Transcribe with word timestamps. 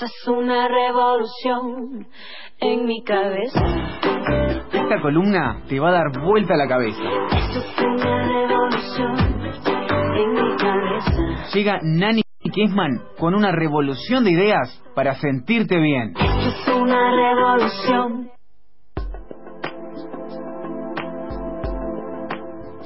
Esta 0.00 0.14
es 0.14 0.28
una 0.28 0.66
revolución 0.66 2.06
en 2.58 2.86
mi 2.86 3.04
cabeza. 3.04 3.60
Esta 4.72 4.98
columna 5.02 5.62
te 5.68 5.78
va 5.78 5.90
a 5.90 5.92
dar 5.92 6.22
vuelta 6.24 6.54
a 6.54 6.56
la 6.56 6.66
cabeza. 6.66 7.02
Esto 7.36 7.58
es 7.58 7.74
una 7.84 8.26
revolución 8.26 9.14
en 10.16 10.32
mi 10.32 10.56
cabeza. 10.56 11.50
Llega 11.52 11.80
Nani 11.82 12.22
Kessman 12.50 13.02
con 13.18 13.34
una 13.34 13.52
revolución 13.52 14.24
de 14.24 14.30
ideas 14.30 14.82
para 14.94 15.16
sentirte 15.16 15.78
bien. 15.78 16.14
Esto 16.16 16.48
es 16.48 16.80
una 16.80 17.10
revolución. 17.14 18.30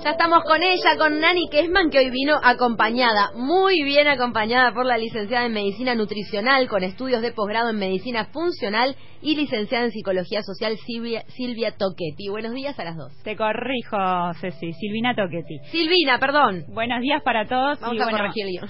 Ya 0.05 0.11
estamos 0.11 0.45
con 0.45 0.63
ella, 0.63 0.99
con 0.99 1.19
Nani 1.19 1.49
Kessman, 1.49 1.89
que 1.89 1.97
hoy 1.97 2.11
vino 2.11 2.39
acompañada, 2.43 3.31
muy 3.37 3.83
bien 3.85 4.07
acompañada 4.07 4.75
por 4.75 4.85
la 4.85 4.99
licenciada 4.99 5.47
en 5.47 5.55
Medicina 5.55 5.95
Nutricional, 5.95 6.69
con 6.69 6.83
estudios 6.85 7.23
de 7.23 7.33
posgrado 7.33 7.71
en 7.71 7.79
Medicina 7.79 8.27
Funcional 8.27 8.97
y 9.25 9.35
licenciada 9.37 9.87
en 9.87 9.91
Psicología 9.91 10.43
Social, 10.43 10.77
Silvia, 10.85 11.23
Silvia 11.29 11.71
Toquetti. 11.73 12.29
Buenos 12.29 12.53
días 12.53 12.79
a 12.79 12.85
las 12.85 12.95
dos. 12.95 13.11
Te 13.23 13.35
corrijo, 13.37 13.97
Ceci, 14.39 14.75
Silvina 14.75 15.15
Toquetti. 15.15 15.61
Silvina, 15.71 16.19
perdón. 16.19 16.65
Buenos 16.69 17.01
días 17.01 17.23
para 17.23 17.47
todos. 17.47 17.81
Vamos 17.81 17.97
y 17.97 18.01
a 18.01 18.05
bueno, 18.05 18.19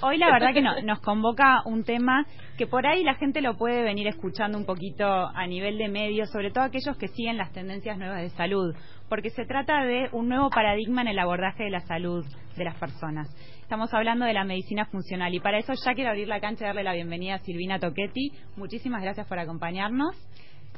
hoy 0.03 0.17
la 0.17 0.31
verdad 0.31 0.55
que 0.55 0.63
no- 0.63 0.81
nos 0.85 1.01
convoca 1.01 1.63
un 1.67 1.83
tema 1.83 2.25
que 2.57 2.69
por 2.69 2.87
ahí 2.87 3.03
la 3.03 3.17
gente 3.17 3.41
lo 3.41 3.57
puede 3.57 3.83
venir 3.83 4.07
escuchando 4.07 4.57
un 4.57 4.65
poquito 4.65 5.05
a 5.05 5.45
nivel 5.49 5.77
de 5.77 5.89
medios, 5.89 6.31
sobre 6.31 6.53
todo 6.53 6.63
aquellos 6.63 6.97
que 6.99 7.09
siguen 7.09 7.37
las 7.37 7.53
tendencias 7.53 7.99
nuevas 7.99 8.23
de 8.23 8.31
salud, 8.31 8.73
porque 9.09 9.31
se 9.31 9.45
trata 9.47 9.85
de 9.85 10.09
un 10.13 10.29
nuevo 10.29 10.51
paradigma 10.51 11.03
en 11.03 11.09
el 11.09 11.19
abordaje 11.19 11.65
de 11.65 11.71
la 11.71 11.81
salud 11.81 12.25
de 12.57 12.65
las 12.65 12.77
personas. 12.79 13.29
Estamos 13.65 13.95
hablando 13.95 14.27
de 14.27 14.35
la 14.35 14.45
medicina 14.45 14.85
funcional 14.85 15.35
y 15.35 15.41
para 15.41 15.59
eso 15.59 15.73
ya 15.73 15.95
quiero 15.95 16.11
abrir 16.11 16.29
la 16.29 16.39
cancha 16.39 16.65
y 16.65 16.67
darle 16.67 16.85
la 16.85 16.93
bienvenida 16.93 17.37
a 17.37 17.39
Silvina 17.39 17.79
Toquetti. 17.79 18.31
Muchísimas 18.57 19.01
gracias 19.03 19.27
por 19.27 19.39
acompañarnos. 19.39 20.15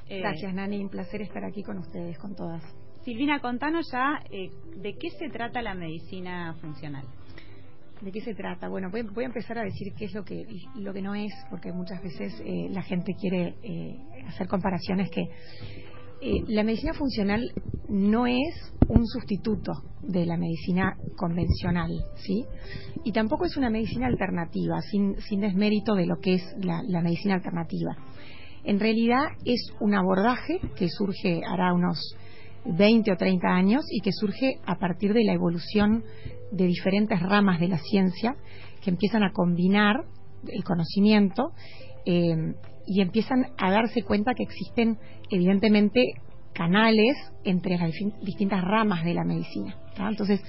Eh, 0.08 0.20
Gracias, 0.20 0.54
Nani. 0.54 0.84
Un 0.84 0.88
placer 0.88 1.20
estar 1.20 1.44
aquí 1.44 1.64
con 1.64 1.78
ustedes, 1.78 2.16
con 2.16 2.36
todas. 2.36 2.62
Silvina, 3.02 3.40
contanos 3.40 3.90
ya 3.90 4.22
eh, 4.30 4.50
de 4.76 4.94
qué 4.94 5.10
se 5.10 5.28
trata 5.30 5.62
la 5.62 5.74
medicina 5.74 6.54
funcional. 6.60 7.04
¿De 8.02 8.12
qué 8.12 8.20
se 8.20 8.34
trata? 8.34 8.68
Bueno, 8.68 8.88
voy, 8.88 9.02
voy 9.02 9.24
a 9.24 9.26
empezar 9.26 9.58
a 9.58 9.64
decir 9.64 9.92
qué 9.98 10.04
es 10.04 10.14
lo 10.14 10.24
que, 10.24 10.46
lo 10.76 10.92
que 10.92 11.02
no 11.02 11.16
es, 11.16 11.32
porque 11.50 11.72
muchas 11.72 12.00
veces 12.00 12.40
eh, 12.44 12.68
la 12.70 12.82
gente 12.82 13.16
quiere 13.20 13.56
eh, 13.64 13.96
hacer 14.28 14.46
comparaciones 14.46 15.10
que 15.10 15.24
eh, 16.20 16.42
la 16.48 16.62
medicina 16.62 16.94
funcional 16.94 17.52
no 17.88 18.26
es 18.26 18.72
un 18.88 19.06
sustituto 19.06 19.72
de 20.02 20.24
la 20.24 20.36
medicina 20.36 20.96
convencional, 21.16 21.90
¿sí? 22.16 22.44
Y 23.04 23.12
tampoco 23.12 23.44
es 23.44 23.56
una 23.56 23.70
medicina 23.70 24.06
alternativa, 24.06 24.80
sin, 24.80 25.20
sin 25.20 25.40
desmérito 25.40 25.94
de 25.94 26.06
lo 26.06 26.16
que 26.20 26.34
es 26.34 26.42
la, 26.60 26.82
medicina 27.02 27.34
alternativa. 27.34 27.96
En 28.64 28.80
realidad 28.80 29.24
es 29.44 29.72
un 29.80 29.94
abordaje 29.94 30.60
que 30.76 30.88
surge 30.88 31.42
hará 31.46 31.72
unos 31.72 31.98
20 32.64 33.12
o 33.12 33.16
30 33.16 33.48
años 33.48 33.84
y 33.90 34.00
que 34.00 34.12
surge 34.12 34.58
a 34.66 34.76
partir 34.76 35.12
de 35.12 35.24
la 35.24 35.34
evolución 35.34 36.02
de 36.50 36.66
diferentes 36.66 37.20
ramas 37.20 37.60
de 37.60 37.68
la 37.68 37.78
ciencia 37.78 38.34
que 38.82 38.90
empiezan 38.90 39.22
a 39.22 39.32
combinar 39.32 40.04
el 40.48 40.64
conocimiento 40.64 41.52
eh, 42.06 42.54
y 42.86 43.00
empiezan 43.00 43.46
a 43.58 43.70
darse 43.70 44.02
cuenta 44.02 44.34
que 44.34 44.44
existen 44.44 44.98
evidentemente 45.30 46.14
canales 46.52 47.16
entre 47.44 47.76
las 47.76 47.92
distintas 48.22 48.62
ramas 48.62 49.04
de 49.04 49.14
la 49.14 49.24
medicina. 49.24 49.76
Entonces, 49.98 50.42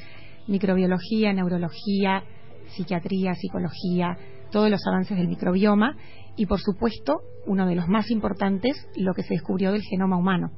microbiología, 0.47 1.33
neurología, 1.33 2.23
psiquiatría, 2.67 3.33
psicología, 3.33 4.17
todos 4.52 4.69
los 4.69 4.81
avances 4.88 5.17
del 5.17 5.27
microbioma 5.27 5.97
y, 6.38 6.45
por 6.45 6.59
supuesto, 6.59 7.21
uno 7.45 7.65
de 7.65 7.75
los 7.75 7.88
más 7.88 8.09
importantes, 8.11 8.88
lo 8.95 9.13
que 9.13 9.23
se 9.23 9.33
descubrió 9.33 9.71
del 9.71 9.81
genoma 9.81 10.17
humano 10.17 10.52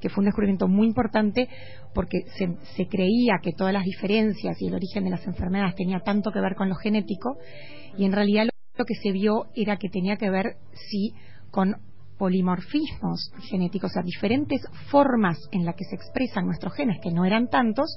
que 0.00 0.10
fue 0.10 0.20
un 0.20 0.26
descubrimiento 0.26 0.68
muy 0.68 0.86
importante 0.86 1.48
porque 1.94 2.24
se, 2.36 2.58
se 2.76 2.86
creía 2.88 3.38
que 3.42 3.52
todas 3.52 3.72
las 3.72 3.84
diferencias 3.84 4.60
y 4.60 4.66
el 4.66 4.74
origen 4.74 5.04
de 5.04 5.10
las 5.10 5.26
enfermedades 5.26 5.76
tenía 5.76 6.00
tanto 6.00 6.30
que 6.30 6.42
ver 6.42 6.56
con 6.56 6.68
lo 6.68 6.74
genético 6.74 7.38
y 7.96 8.04
en 8.04 8.12
realidad 8.12 8.44
lo, 8.76 8.84
que 8.84 8.94
se 8.94 9.12
vio 9.12 9.46
era 9.54 9.76
que 9.76 9.88
tenía 9.88 10.16
que 10.16 10.30
ver 10.30 10.56
sí 10.90 11.14
con 11.50 11.76
polimorfismos 12.18 13.32
genéticos, 13.50 13.90
o 13.90 13.94
sea, 13.94 14.02
diferentes 14.02 14.62
formas 14.90 15.38
en 15.52 15.64
las 15.64 15.74
que 15.74 15.84
se 15.84 15.96
expresan 15.96 16.46
nuestros 16.46 16.74
genes, 16.74 17.00
que 17.02 17.10
no 17.10 17.24
eran 17.24 17.48
tantos, 17.48 17.96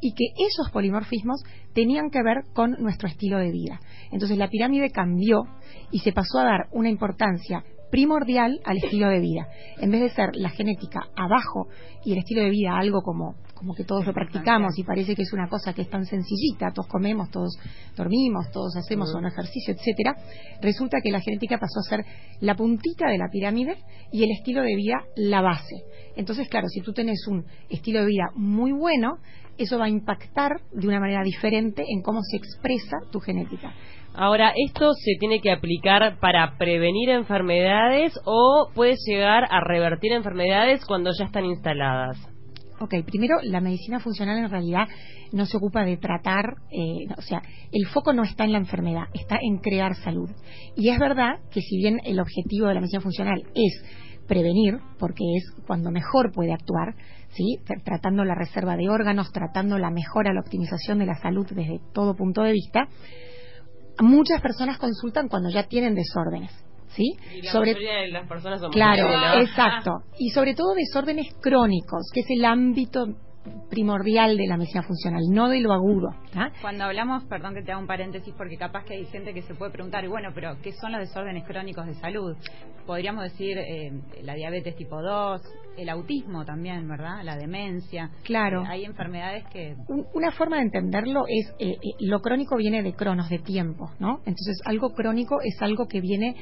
y 0.00 0.14
que 0.14 0.24
esos 0.46 0.70
polimorfismos 0.70 1.42
tenían 1.74 2.10
que 2.10 2.22
ver 2.22 2.44
con 2.54 2.72
nuestro 2.80 3.08
estilo 3.08 3.38
de 3.38 3.52
vida. 3.52 3.80
Entonces 4.10 4.38
la 4.38 4.48
pirámide 4.48 4.90
cambió 4.90 5.42
y 5.90 5.98
se 6.00 6.12
pasó 6.12 6.38
a 6.38 6.44
dar 6.44 6.68
una 6.72 6.88
importancia 6.88 7.62
primordial 7.90 8.60
al 8.64 8.78
estilo 8.78 9.08
de 9.08 9.20
vida. 9.20 9.48
En 9.78 9.90
vez 9.90 10.00
de 10.00 10.10
ser 10.10 10.30
la 10.34 10.50
genética 10.50 11.00
abajo 11.16 11.68
y 12.04 12.12
el 12.12 12.18
estilo 12.18 12.42
de 12.42 12.50
vida 12.50 12.78
algo 12.78 13.02
como, 13.02 13.34
como 13.60 13.74
que 13.74 13.84
todos 13.84 14.06
lo 14.06 14.14
practicamos 14.14 14.78
y 14.78 14.84
parece 14.84 15.14
que 15.14 15.20
es 15.20 15.34
una 15.34 15.46
cosa 15.46 15.74
que 15.74 15.82
es 15.82 15.90
tan 15.90 16.06
sencillita, 16.06 16.72
todos 16.74 16.88
comemos, 16.88 17.30
todos 17.30 17.58
dormimos, 17.94 18.50
todos 18.50 18.74
hacemos 18.74 19.14
un 19.14 19.26
ejercicio, 19.26 19.74
etcétera, 19.74 20.16
resulta 20.62 20.96
que 21.02 21.10
la 21.10 21.20
genética 21.20 21.58
pasó 21.58 21.80
a 21.80 21.90
ser 21.90 22.06
la 22.40 22.54
puntita 22.54 23.06
de 23.08 23.18
la 23.18 23.28
pirámide 23.30 23.76
y 24.12 24.24
el 24.24 24.30
estilo 24.30 24.62
de 24.62 24.74
vida 24.76 25.04
la 25.14 25.42
base. 25.42 25.76
Entonces, 26.16 26.48
claro, 26.48 26.68
si 26.68 26.80
tú 26.80 26.94
tenés 26.94 27.26
un 27.28 27.44
estilo 27.68 28.00
de 28.00 28.06
vida 28.06 28.30
muy 28.34 28.72
bueno, 28.72 29.18
eso 29.58 29.78
va 29.78 29.84
a 29.84 29.90
impactar 29.90 30.62
de 30.72 30.88
una 30.88 30.98
manera 30.98 31.22
diferente 31.22 31.84
en 31.86 32.00
cómo 32.00 32.22
se 32.22 32.38
expresa 32.38 32.96
tu 33.12 33.20
genética. 33.20 33.74
Ahora, 34.14 34.54
¿esto 34.56 34.94
se 34.94 35.16
tiene 35.20 35.42
que 35.42 35.52
aplicar 35.52 36.18
para 36.18 36.56
prevenir 36.56 37.10
enfermedades 37.10 38.18
o 38.24 38.70
puede 38.74 38.96
llegar 39.06 39.44
a 39.50 39.60
revertir 39.60 40.12
enfermedades 40.12 40.82
cuando 40.86 41.10
ya 41.16 41.26
están 41.26 41.44
instaladas? 41.44 42.29
Ok, 42.82 42.94
primero, 43.04 43.36
la 43.42 43.60
medicina 43.60 44.00
funcional 44.00 44.38
en 44.38 44.50
realidad 44.50 44.88
no 45.32 45.44
se 45.44 45.58
ocupa 45.58 45.84
de 45.84 45.98
tratar, 45.98 46.54
eh, 46.70 47.06
o 47.16 47.20
sea, 47.20 47.42
el 47.72 47.86
foco 47.88 48.14
no 48.14 48.22
está 48.22 48.44
en 48.44 48.52
la 48.52 48.58
enfermedad, 48.58 49.04
está 49.12 49.36
en 49.40 49.58
crear 49.58 49.94
salud. 49.96 50.30
Y 50.76 50.88
es 50.88 50.98
verdad 50.98 51.40
que 51.50 51.60
si 51.60 51.76
bien 51.76 52.00
el 52.04 52.18
objetivo 52.18 52.68
de 52.68 52.74
la 52.74 52.80
medicina 52.80 53.02
funcional 53.02 53.42
es 53.54 53.84
prevenir, 54.26 54.78
porque 54.98 55.24
es 55.36 55.50
cuando 55.66 55.90
mejor 55.90 56.32
puede 56.32 56.54
actuar, 56.54 56.94
¿sí? 57.34 57.58
Tr- 57.66 57.82
tratando 57.84 58.24
la 58.24 58.34
reserva 58.34 58.76
de 58.76 58.88
órganos, 58.88 59.30
tratando 59.30 59.76
la 59.76 59.90
mejora, 59.90 60.32
la 60.32 60.40
optimización 60.40 61.00
de 61.00 61.06
la 61.06 61.20
salud 61.20 61.46
desde 61.50 61.80
todo 61.92 62.14
punto 62.16 62.42
de 62.42 62.52
vista, 62.52 62.88
muchas 63.98 64.40
personas 64.40 64.78
consultan 64.78 65.28
cuando 65.28 65.50
ya 65.50 65.64
tienen 65.64 65.94
desórdenes. 65.94 66.50
¿Sí? 66.90 67.14
Y 67.36 67.42
la 67.42 67.52
Sobre 67.52 67.72
mayoría 67.74 67.94
de 68.00 68.08
las 68.08 68.26
personas 68.28 68.60
son 68.60 68.72
Claro, 68.72 69.08
¿no? 69.08 69.40
exacto. 69.40 69.90
Y 70.18 70.30
sobre 70.30 70.54
todo 70.54 70.74
desórdenes 70.74 71.28
crónicos, 71.40 72.10
que 72.12 72.20
es 72.20 72.26
el 72.30 72.44
ámbito 72.44 73.06
primordial 73.70 74.36
de 74.36 74.46
la 74.46 74.56
medicina 74.56 74.82
funcional, 74.82 75.22
no 75.30 75.48
de 75.48 75.60
lo 75.60 75.72
agudo. 75.72 76.08
¿tá? 76.32 76.52
Cuando 76.60 76.84
hablamos, 76.84 77.24
perdón 77.24 77.54
que 77.54 77.62
te 77.62 77.72
haga 77.72 77.80
un 77.80 77.86
paréntesis, 77.86 78.34
porque 78.36 78.56
capaz 78.58 78.84
que 78.84 78.94
hay 78.94 79.06
gente 79.06 79.32
que 79.32 79.42
se 79.42 79.54
puede 79.54 79.70
preguntar, 79.72 80.04
y 80.04 80.08
bueno, 80.08 80.30
pero 80.34 80.56
¿qué 80.62 80.72
son 80.72 80.92
los 80.92 81.00
desórdenes 81.00 81.44
crónicos 81.46 81.86
de 81.86 81.94
salud? 81.94 82.36
Podríamos 82.86 83.22
decir 83.24 83.56
eh, 83.56 83.92
la 84.22 84.34
diabetes 84.34 84.76
tipo 84.76 85.00
2, 85.00 85.40
el 85.78 85.88
autismo 85.88 86.44
también, 86.44 86.86
¿verdad? 86.88 87.22
La 87.24 87.36
demencia. 87.36 88.10
Claro. 88.24 88.62
Eh, 88.62 88.66
hay 88.68 88.84
enfermedades 88.84 89.44
que... 89.52 89.74
Un- 89.88 90.06
Una 90.12 90.32
forma 90.32 90.56
de 90.56 90.62
entenderlo 90.62 91.24
es, 91.28 91.48
eh, 91.60 91.70
eh, 91.72 91.78
lo 92.00 92.20
crónico 92.20 92.56
viene 92.56 92.82
de 92.82 92.92
cronos, 92.92 93.28
de 93.30 93.38
tiempo, 93.38 93.90
¿no? 94.00 94.18
Entonces, 94.26 94.60
algo 94.66 94.90
crónico 94.92 95.40
es 95.42 95.60
algo 95.62 95.86
que 95.86 96.00
viene 96.00 96.34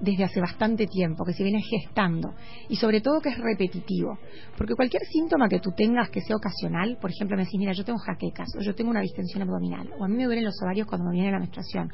desde 0.00 0.24
hace 0.24 0.40
bastante 0.40 0.86
tiempo, 0.86 1.24
que 1.24 1.32
se 1.32 1.42
viene 1.42 1.60
gestando 1.62 2.34
y 2.68 2.76
sobre 2.76 3.00
todo 3.00 3.20
que 3.20 3.30
es 3.30 3.38
repetitivo. 3.38 4.18
Porque 4.56 4.74
cualquier 4.74 5.02
síntoma 5.04 5.48
que 5.48 5.60
tú 5.60 5.72
tengas 5.76 6.10
que 6.10 6.20
sea 6.20 6.36
ocasional, 6.36 6.98
por 7.00 7.10
ejemplo, 7.10 7.36
me 7.36 7.44
decís, 7.44 7.58
mira, 7.58 7.72
yo 7.72 7.84
tengo 7.84 7.98
jaquecas, 7.98 8.48
o 8.58 8.60
yo 8.60 8.74
tengo 8.74 8.90
una 8.90 9.00
distensión 9.00 9.42
abdominal, 9.42 9.90
o 9.98 10.04
a 10.04 10.08
mí 10.08 10.16
me 10.16 10.24
duelen 10.24 10.44
los 10.44 10.60
ovarios 10.62 10.86
cuando 10.86 11.06
me 11.06 11.14
viene 11.14 11.32
la 11.32 11.38
menstruación, 11.38 11.90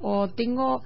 o 0.00 0.28
tengo 0.28 0.82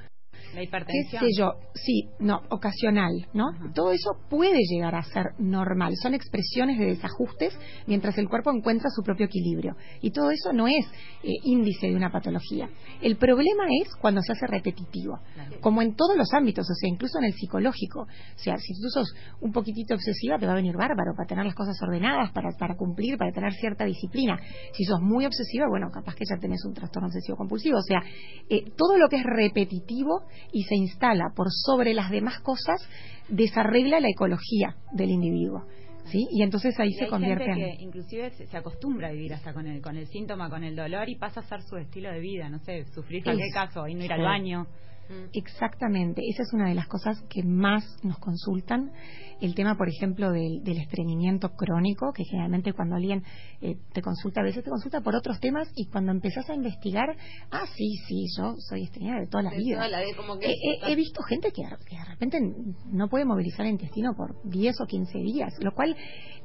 La 0.52 0.58
qué 0.60 0.64
hipertensión. 0.64 1.22
sé 1.22 1.28
yo, 1.38 1.52
sí, 1.74 2.08
no, 2.18 2.42
ocasional, 2.50 3.12
¿no? 3.32 3.44
Todo 3.74 3.92
eso 3.92 4.10
puede 4.28 4.58
llegar 4.68 4.94
a 4.94 5.02
ser 5.02 5.24
normal, 5.38 5.94
son 6.02 6.14
expresiones 6.14 6.78
de 6.78 6.86
desajustes 6.86 7.56
mientras 7.86 8.18
el 8.18 8.28
cuerpo 8.28 8.50
encuentra 8.52 8.90
su 8.94 9.02
propio 9.02 9.26
equilibrio. 9.26 9.76
Y 10.02 10.10
todo 10.10 10.30
eso 10.30 10.52
no 10.52 10.68
es 10.68 10.84
eh, 11.22 11.30
índice 11.44 11.86
de 11.88 11.96
una 11.96 12.10
patología. 12.10 12.68
El 13.00 13.16
problema 13.16 13.64
es 13.82 13.94
cuando 13.96 14.20
se 14.20 14.32
hace 14.32 14.46
repetitivo, 14.46 15.20
Claro. 15.34 15.56
como 15.60 15.80
en 15.82 15.94
todos 15.94 16.16
los 16.16 16.32
ámbitos, 16.34 16.66
o 16.70 16.74
sea, 16.74 16.88
incluso 16.88 17.18
en 17.18 17.24
el 17.24 17.32
psicológico. 17.32 18.02
O 18.02 18.38
sea, 18.38 18.56
si 18.58 18.74
tú 18.74 18.88
sos 18.88 19.14
un 19.40 19.52
poquitito 19.52 19.94
obsesiva, 19.94 20.38
te 20.38 20.46
va 20.46 20.52
a 20.52 20.56
venir 20.56 20.76
bárbaro 20.76 21.14
para 21.16 21.26
tener 21.26 21.46
las 21.46 21.54
cosas 21.54 21.76
ordenadas, 21.82 22.30
para, 22.32 22.50
para 22.58 22.76
cumplir, 22.76 23.16
para 23.16 23.32
tener 23.32 23.52
cierta 23.54 23.84
disciplina. 23.84 24.38
Si 24.74 24.84
sos 24.84 25.00
muy 25.00 25.24
obsesiva, 25.24 25.66
bueno, 25.68 25.90
capaz 25.90 26.14
que 26.14 26.24
ya 26.28 26.36
tenés 26.38 26.64
un 26.66 26.74
trastorno 26.74 27.06
obsesivo 27.08 27.36
compulsivo. 27.36 27.78
O 27.78 27.82
sea, 27.82 28.00
eh, 28.48 28.64
todo 28.76 28.98
lo 28.98 29.08
que 29.08 29.16
es 29.16 29.24
repetitivo 29.24 30.21
y 30.52 30.62
se 30.64 30.74
instala 30.76 31.32
por 31.34 31.48
sobre 31.50 31.94
las 31.94 32.10
demás 32.10 32.40
cosas, 32.40 32.80
desarregla 33.28 34.00
la 34.00 34.08
ecología 34.08 34.76
del 34.92 35.10
individuo. 35.10 35.64
¿Sí? 36.06 36.26
Y 36.32 36.42
entonces 36.42 36.78
ahí 36.80 36.88
Y 36.90 36.94
se 36.94 37.06
convierte 37.06 37.44
gente 37.44 37.70
en... 37.70 37.76
que 37.78 37.82
inclusive 37.84 38.30
se, 38.30 38.56
acostumbra 38.56 39.08
a 39.08 39.12
vivir 39.12 39.32
hasta 39.34 39.54
con 39.54 39.66
el, 39.68 39.80
con 39.80 39.96
el 39.96 40.08
síntoma, 40.08 40.50
con 40.50 40.64
el 40.64 40.74
dolor 40.74 41.08
y 41.08 41.14
pasa 41.14 41.40
a 41.40 41.42
ser 41.44 41.62
su 41.62 41.76
estilo 41.76 42.10
de 42.10 42.18
vida, 42.18 42.48
no 42.48 42.58
sé, 42.58 42.84
sufrir 42.92 43.22
Es- 43.26 43.36
qué 43.36 43.48
caso 43.54 43.86
y 43.86 43.94
no 43.94 44.04
ir 44.04 44.12
al 44.12 44.20
baño. 44.22 44.66
Mm. 45.08 45.28
Exactamente, 45.32 46.22
esa 46.28 46.42
es 46.42 46.52
una 46.52 46.68
de 46.68 46.74
las 46.74 46.86
cosas 46.88 47.20
que 47.28 47.42
más 47.42 47.84
nos 48.02 48.18
consultan. 48.18 48.92
El 49.40 49.54
tema, 49.56 49.76
por 49.76 49.88
ejemplo, 49.88 50.30
del, 50.30 50.62
del 50.62 50.78
estreñimiento 50.78 51.50
crónico, 51.56 52.12
que 52.12 52.22
generalmente 52.24 52.72
cuando 52.72 52.94
alguien 52.94 53.24
eh, 53.60 53.76
te 53.92 54.00
consulta, 54.00 54.40
a 54.40 54.44
veces 54.44 54.62
te 54.62 54.70
consulta 54.70 55.00
por 55.00 55.16
otros 55.16 55.40
temas 55.40 55.68
y 55.74 55.86
cuando 55.88 56.12
empezás 56.12 56.48
a 56.48 56.54
investigar, 56.54 57.16
ah, 57.50 57.64
sí, 57.76 57.96
sí, 58.06 58.26
yo 58.38 58.54
soy 58.58 58.84
estreñida 58.84 59.18
de 59.18 59.26
toda 59.26 59.42
la 59.42 59.50
De 59.50 59.56
vida. 59.58 59.76
toda 59.78 59.88
la 59.88 60.00
vida, 60.02 60.16
como 60.16 60.38
que- 60.38 60.54
he 60.86 60.94
visto 60.94 61.22
gente 61.24 61.50
que, 61.50 61.62
que 61.88 61.96
de 61.96 62.04
repente 62.04 62.38
no 62.86 63.08
puede 63.08 63.24
movilizar 63.24 63.66
el 63.66 63.72
intestino 63.72 64.14
por 64.16 64.36
10 64.48 64.80
o 64.80 64.86
15 64.86 65.18
días, 65.18 65.52
lo 65.60 65.72
cual 65.72 65.96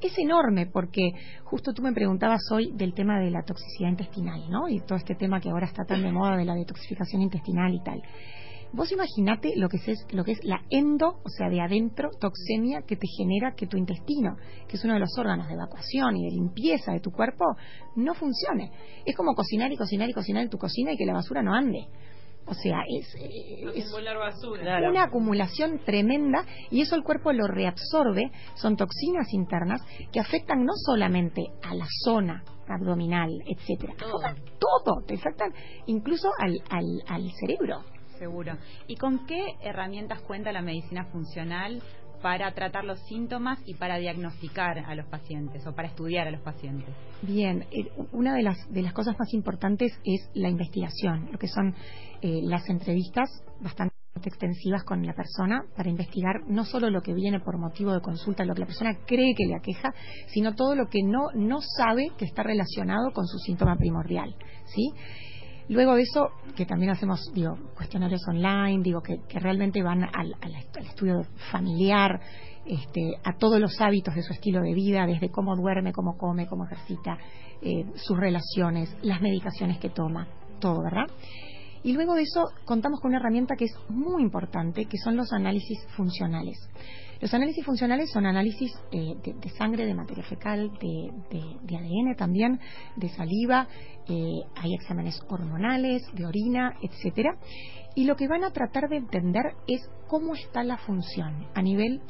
es 0.02 0.18
enorme 0.18 0.66
porque 0.66 1.12
justo 1.44 1.74
tú 1.74 1.84
me 1.84 1.94
preguntabas 1.94 2.42
hoy 2.52 2.72
del 2.74 2.94
tema 2.96 3.20
de 3.20 3.30
la 3.30 3.44
toxicidad 3.44 3.90
intestinal, 3.90 4.42
¿no? 4.50 4.68
Y 4.70 4.80
todo 4.82 4.98
este 4.98 5.14
tema 5.16 5.40
que 5.40 5.50
ahora 5.50 5.68
está 5.68 5.86
tan 5.86 6.02
de 6.02 6.12
moda 6.12 6.36
de 6.36 6.46
la 6.46 6.56
detoxificación 6.56 7.22
intestinal 7.22 7.74
y 7.76 7.84
tal. 7.84 8.02
Vos 8.74 8.92
imaginate 8.92 9.54
lo 9.56 9.70
que 9.70 9.78
es 9.78 10.06
lo 10.12 10.24
que 10.24 10.34
es 10.34 10.44
la 10.44 10.62
endo, 10.70 11.20
o 11.24 11.30
sea, 11.30 11.50
de 11.50 11.62
adentro, 11.62 12.10
toxemia 12.20 12.82
que 12.82 12.96
te 12.96 13.08
genera 13.18 13.56
que 13.56 13.66
tu 13.68 13.78
intestino, 13.78 14.36
que 14.68 14.76
es 14.78 14.84
uno 14.84 14.94
de 14.96 15.00
los 15.00 15.18
órganos 15.18 15.48
de 15.48 15.54
evacuación 15.54 16.16
y 16.18 16.26
de 16.26 16.32
limpieza 16.32 16.92
de 16.92 17.00
tu 17.00 17.12
cuerpo, 17.12 17.46
no 17.96 18.14
funcione. 18.14 18.72
Es 19.06 19.16
como 19.16 19.34
cocinar 19.36 19.72
y 19.72 19.78
cocinar 19.78 20.10
y 20.10 20.14
cocinar 20.14 20.44
en 20.44 20.50
tu 20.50 20.58
cocina 20.58 20.92
y 20.92 20.98
que 20.98 21.06
la 21.06 21.14
basura 21.14 21.42
no 21.42 21.54
ande. 21.54 21.88
O 22.50 22.54
sea, 22.54 22.80
es, 22.88 23.14
eh, 23.16 23.66
es 23.76 23.92
Claro. 24.62 24.90
una 24.90 25.04
acumulación 25.04 25.80
tremenda 25.84 26.46
y 26.72 26.80
eso 26.82 26.96
el 26.96 27.04
cuerpo 27.04 27.34
lo 27.34 27.46
reabsorbe, 27.46 28.32
son 28.56 28.78
toxinas 28.78 29.34
internas 29.34 29.82
que 30.14 30.22
afectan 30.22 30.64
no 30.64 30.72
solamente 30.86 31.44
a 31.62 31.76
la 31.76 31.86
zona 32.06 32.44
abdominal, 32.70 33.30
etcétera, 33.48 33.96
Todo. 34.00 34.24
afectan 34.24 34.46
todo, 34.60 35.02
te 35.06 35.16
afectan 35.16 35.52
incluso 35.88 36.30
al, 36.40 36.62
al, 36.70 36.86
al 37.08 37.32
cerebro. 37.40 37.82
Seguro. 38.18 38.58
¿Y 38.88 38.96
con 38.96 39.26
qué 39.26 39.56
herramientas 39.62 40.22
cuenta 40.22 40.52
la 40.52 40.62
medicina 40.62 41.06
funcional 41.06 41.82
para 42.22 42.52
tratar 42.54 42.84
los 42.84 43.00
síntomas 43.08 43.60
y 43.66 43.76
para 43.76 43.98
diagnosticar 43.98 44.80
a 44.80 44.96
los 44.96 45.06
pacientes 45.06 45.66
o 45.68 45.74
para 45.74 45.88
estudiar 45.88 46.28
a 46.28 46.32
los 46.32 46.42
pacientes? 46.42 46.94
Bien, 47.22 47.66
eh, 47.72 47.92
una 48.12 48.36
de 48.36 48.44
las, 48.44 48.58
de 48.72 48.82
las 48.82 48.94
cosas 48.94 49.16
más 49.20 49.34
importantes 49.34 49.92
es 50.04 50.30
la 50.34 50.50
investigación, 50.50 51.30
lo 51.32 51.38
que 51.38 51.48
son 51.48 51.76
eh, 52.22 52.42
las 52.44 52.68
entrevistas 52.70 53.30
bastante 53.62 53.96
extensivas 54.24 54.84
con 54.84 55.06
la 55.06 55.14
persona 55.14 55.64
para 55.76 55.90
investigar 55.90 56.42
no 56.48 56.66
solo 56.66 56.90
lo 56.90 57.02
que 57.02 57.14
viene 57.14 57.40
por 57.40 57.60
motivo 57.60 57.94
de 57.94 58.02
consulta, 58.02 58.46
lo 58.46 58.56
que 58.56 58.62
la 58.62 58.66
persona 58.66 58.98
cree 59.06 59.36
que 59.36 59.46
le 59.46 59.56
aqueja, 59.56 59.94
sino 60.28 60.56
todo 60.56 60.76
lo 60.76 60.88
que 60.88 61.04
no, 61.04 61.30
no 61.36 61.60
sabe 61.62 62.12
que 62.18 62.26
está 62.26 62.42
relacionado 62.42 63.12
con 63.14 63.28
su 63.28 63.38
síntoma 63.38 63.76
primordial, 63.78 64.36
¿sí? 64.66 64.92
Luego 65.70 65.96
de 65.96 66.04
eso, 66.04 66.30
que 66.56 66.66
también 66.66 66.92
hacemos, 66.92 67.32
digo, 67.34 67.58
cuestionarios 67.76 68.22
online, 68.28 68.82
digo, 68.84 69.02
que, 69.02 69.20
realmente 69.40 69.84
van 69.84 70.04
al 70.04 70.36
estudio 70.80 71.24
familiar, 71.52 72.20
este, 72.66 73.14
a 73.24 73.38
todos 73.38 73.60
los 73.60 73.80
hábitos 73.80 74.16
de 74.16 74.24
su 74.24 74.34
estilo 74.34 74.62
de 74.62 74.74
vida, 74.74 75.06
desde 75.06 75.30
cómo 75.30 75.56
duerme, 75.56 75.94
cómo 75.94 76.18
come, 76.18 76.48
cómo 76.48 76.66
ejercita, 76.66 77.18
eh, 77.62 77.86
sus 77.96 78.18
relaciones, 78.18 78.96
las 79.02 79.22
medicaciones 79.22 79.80
que 79.80 79.90
toma, 79.90 80.28
todo, 80.60 80.84
¿verdad? 80.84 81.08
Y 81.84 81.94
luego 81.94 82.16
de 82.16 82.24
eso 82.24 82.50
contamos 82.66 83.00
con 83.00 83.10
una 83.10 83.20
herramienta 83.20 83.56
que 83.56 83.66
es 83.66 83.78
muy 83.90 84.22
importante, 84.22 84.86
que 84.86 84.98
son 84.98 85.16
los 85.16 85.32
análisis 85.32 85.78
funcionales. 85.96 86.58
Los 87.22 87.34
análisis 87.34 87.66
funcionales 87.66 88.12
son 88.12 88.26
análisis 88.26 88.72
eh, 88.92 89.16
de, 89.24 89.50
sangre, 89.52 89.86
de 89.86 89.94
materia 89.94 90.24
fecal, 90.24 90.72
de 90.80 91.76
ADN 91.78 92.16
también, 92.16 92.60
de 92.96 93.10
saliva, 93.10 93.68
eh, 94.08 94.42
hay 94.56 94.74
exámenes 94.74 95.20
hormonales, 95.30 96.04
de 96.14 96.26
orina, 96.26 96.76
etcétera. 96.82 97.38
Y 97.96 98.06
lo 98.06 98.16
que 98.16 98.28
van 98.28 98.44
a 98.44 98.52
tratar 98.52 98.90
de 98.90 98.98
entender 98.98 99.44
es 99.68 99.82
cómo 100.08 100.36
está 100.36 100.64
la 100.64 100.78
función 100.78 101.48
a 101.56 101.62
nivel 101.62 102.02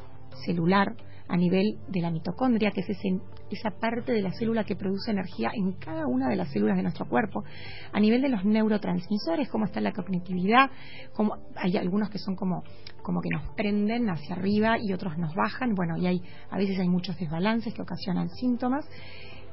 celular, 0.45 0.95
a 1.29 1.35
nivel 1.37 1.77
de 1.87 2.01
la 2.01 2.11
mitocondria, 2.11 2.71
que 2.71 2.81
es 2.81 2.89
ese- 2.89 3.19
esa 3.49 3.71
parte 3.71 4.11
de 4.11 4.21
la 4.21 4.31
célula 4.33 4.63
que 4.65 4.75
produce 4.75 5.11
energía 5.11 5.49
en 5.53 5.73
cada 5.73 6.05
una 6.07 6.29
de 6.29 6.35
las 6.35 6.51
células 6.51 6.77
de 6.77 6.83
nuestro 6.83 7.05
cuerpo, 7.07 7.43
a 7.91 7.99
nivel 7.99 8.21
de 8.21 8.29
los 8.29 8.45
neurotransmisores, 8.45 9.49
cómo 9.49 9.65
está 9.65 9.81
la 9.81 9.91
cognitividad, 9.93 10.69
cómo, 11.13 11.35
hay 11.55 11.75
algunos 11.77 12.09
que 12.09 12.17
son 12.17 12.35
como, 12.35 12.63
como 13.07 13.21
que 13.21 13.29
nos 13.29 13.55
prenden 13.55 14.09
hacia 14.09 14.35
arriba 14.35 14.75
y 14.77 14.91
otros 14.91 15.17
nos 15.17 15.33
bajan, 15.33 15.75
bueno, 15.75 15.95
y 15.95 16.07
hay, 16.07 16.21
a 16.51 16.57
veces 16.57 16.77
hay 16.77 16.89
muchos 16.89 17.17
desbalances 17.17 17.73
que 17.73 17.81
ocasionan 17.81 18.27
síntomas, 18.31 18.85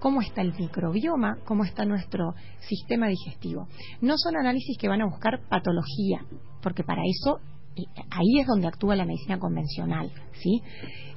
cómo 0.00 0.22
está 0.22 0.40
el 0.40 0.52
microbioma, 0.58 1.38
cómo 1.44 1.62
está 1.62 1.84
nuestro 1.84 2.34
sistema 2.58 3.06
digestivo. 3.06 3.68
No 4.00 4.14
son 4.16 4.36
análisis 4.36 4.76
que 4.76 4.88
van 4.88 5.02
a 5.02 5.06
buscar 5.06 5.38
patología, 5.48 6.26
porque 6.64 6.82
para 6.82 7.02
eso 7.04 7.38
eh, 7.76 7.84
ahí 8.10 8.40
es 8.40 8.48
donde 8.48 8.66
actúa 8.66 8.96
la 8.96 9.04
medicina 9.04 9.38
convencional, 9.38 10.10
¿sí? 10.32 10.60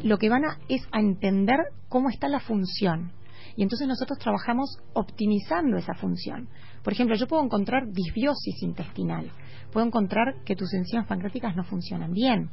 Lo 0.04 0.20
que 0.20 0.30
van 0.30 0.46
a 0.46 0.60
es 0.70 0.84
a 0.92 1.00
entender 1.00 1.58
cómo 1.90 2.12
está 2.12 2.30
la 2.30 2.40
función. 2.40 3.14
Y 3.56 3.64
entonces 3.64 3.88
nosotros 3.88 4.18
trabajamos 4.20 4.78
optimizando 4.94 5.78
esa 5.78 5.94
función. 5.96 6.50
Por 6.84 6.94
ejemplo, 6.94 7.16
yo 7.16 7.28
puedo 7.28 7.44
encontrar 7.44 7.88
disbiosis 7.92 8.62
intestinal, 8.62 9.32
puedo 9.72 9.86
encontrar 9.86 10.44
que 10.46 10.56
tus 10.56 10.74
enzimas 10.74 11.08
pancreáticas 11.08 11.56
no 11.56 11.64
funcionan 11.64 12.14
bien, 12.14 12.50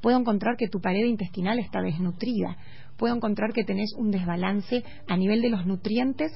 puedo 0.00 0.18
encontrar 0.18 0.56
que 0.56 0.68
tu 0.68 0.80
pared 0.80 1.04
intestinal 1.04 1.58
está 1.58 1.80
desnutrida, 1.80 2.56
puedo 2.96 3.14
encontrar 3.14 3.52
que 3.52 3.64
tenés 3.64 3.92
un 3.96 4.10
desbalance 4.10 4.84
a 5.08 5.16
nivel 5.16 5.42
de 5.42 5.50
los 5.50 5.66
nutrientes 5.66 6.32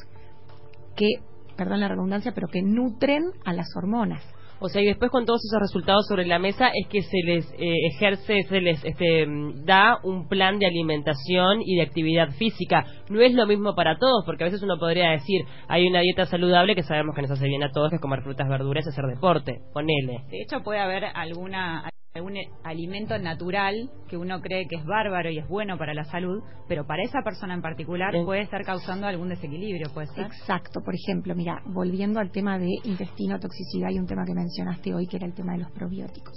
que, 0.97 1.09
perdón 1.57 1.81
la 1.81 1.89
redundancia, 1.89 2.33
pero 2.35 2.49
que 2.49 2.63
nutren 2.63 3.25
a 3.45 3.53
las 3.53 3.69
hormonas. 3.77 4.23
O 4.61 4.69
sea, 4.69 4.83
y 4.83 4.87
después 4.87 5.11
con 5.11 5.25
todos 5.25 5.41
esos 5.45 5.59
resultados 5.59 6.07
sobre 6.07 6.27
la 6.27 6.39
mesa 6.39 6.69
es 6.75 6.87
que 6.89 7.01
se 7.03 7.17
les 7.25 7.51
eh, 7.53 7.87
ejerce, 7.87 8.43
se 8.43 8.61
les 8.61 8.85
este, 8.85 9.27
mm, 9.27 9.65
da 9.65 9.99
un 10.03 10.29
plan 10.29 10.59
de 10.59 10.67
alimentación 10.67 11.63
y 11.65 11.77
de 11.77 11.83
actividad 11.83 12.29
física. 12.33 12.85
No 13.09 13.21
es 13.21 13.33
lo 13.33 13.47
mismo 13.47 13.75
para 13.75 13.99
todos, 13.99 14.23
porque 14.27 14.45
a 14.45 14.49
veces 14.49 14.63
uno 14.63 14.79
podría 14.79 15.11
decir, 15.11 15.43
hay 15.67 15.87
una 15.89 16.01
dieta 16.01 16.27
saludable 16.27 16.75
que 16.75 16.83
sabemos 16.83 17.15
que 17.15 17.23
nos 17.23 17.31
hace 17.31 17.47
bien 17.47 17.63
a 17.63 17.73
todos, 17.73 17.93
es 17.93 18.01
comer 18.01 18.23
frutas, 18.23 18.49
verduras 18.49 18.85
y 18.85 18.91
hacer 18.91 19.07
deporte. 19.07 19.61
Ponele. 19.73 20.25
De 20.31 20.43
hecho, 20.43 20.63
puede 20.63 20.81
haber 20.81 21.05
alguna 21.05 21.89
algún 22.15 22.37
alimento 22.65 23.17
natural 23.21 23.89
que 24.09 24.17
uno 24.17 24.41
cree 24.41 24.67
que 24.67 24.75
es 24.77 24.85
bárbaro 24.85 25.31
y 25.31 25.39
es 25.39 25.47
bueno 25.47 25.79
para 25.79 25.95
la 25.95 26.03
salud, 26.05 26.43
pero 26.67 26.85
para 26.85 27.05
esa 27.05 27.23
persona 27.23 27.55
en 27.55 27.63
particular 27.63 28.13
Sí. 28.13 28.25
puede 28.25 28.41
estar 28.41 28.65
causando 28.65 29.07
algún 29.07 29.29
desequilibrio, 29.29 29.93
puede 29.95 30.09
ser. 30.09 30.27
Exacto, 30.27 30.81
por 30.85 30.93
ejemplo, 30.93 31.37
mira, 31.37 31.63
volviendo 31.67 32.19
al 32.19 32.33
tema 32.33 32.59
de 32.59 32.69
intestino, 32.83 33.39
toxicidad, 33.39 33.91
hay 33.91 34.01
un 34.01 34.07
tema 34.07 34.25
que 34.27 34.35
mencionaste 34.35 34.93
hoy 34.93 35.07
que 35.07 35.19
era 35.19 35.27
el 35.27 35.35
tema 35.35 35.53
de 35.53 35.61
los 35.61 35.71
probióticos. 35.71 36.35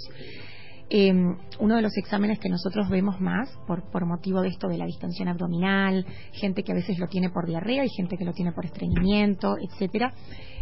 Eh, 0.96 1.12
uno 1.58 1.74
de 1.74 1.82
los 1.82 1.96
exámenes 1.96 2.38
que 2.38 2.48
nosotros 2.48 2.88
vemos 2.88 3.20
más 3.20 3.48
por, 3.66 4.06
motivo 4.06 4.42
de 4.42 4.48
esto 4.50 4.68
de 4.68 4.78
la 4.78 4.86
distensión 4.86 5.26
abdominal, 5.26 6.06
gente 6.34 6.62
que 6.62 6.70
a 6.70 6.76
veces 6.76 7.00
lo 7.00 7.08
tiene 7.08 7.30
por 7.30 7.48
diarrea 7.48 7.84
y 7.84 7.88
gente 7.88 8.16
que 8.16 8.24
lo 8.24 8.32
tiene 8.32 8.52
por 8.52 8.64
estreñimiento, 8.64 9.56
etcétera. 9.58 10.14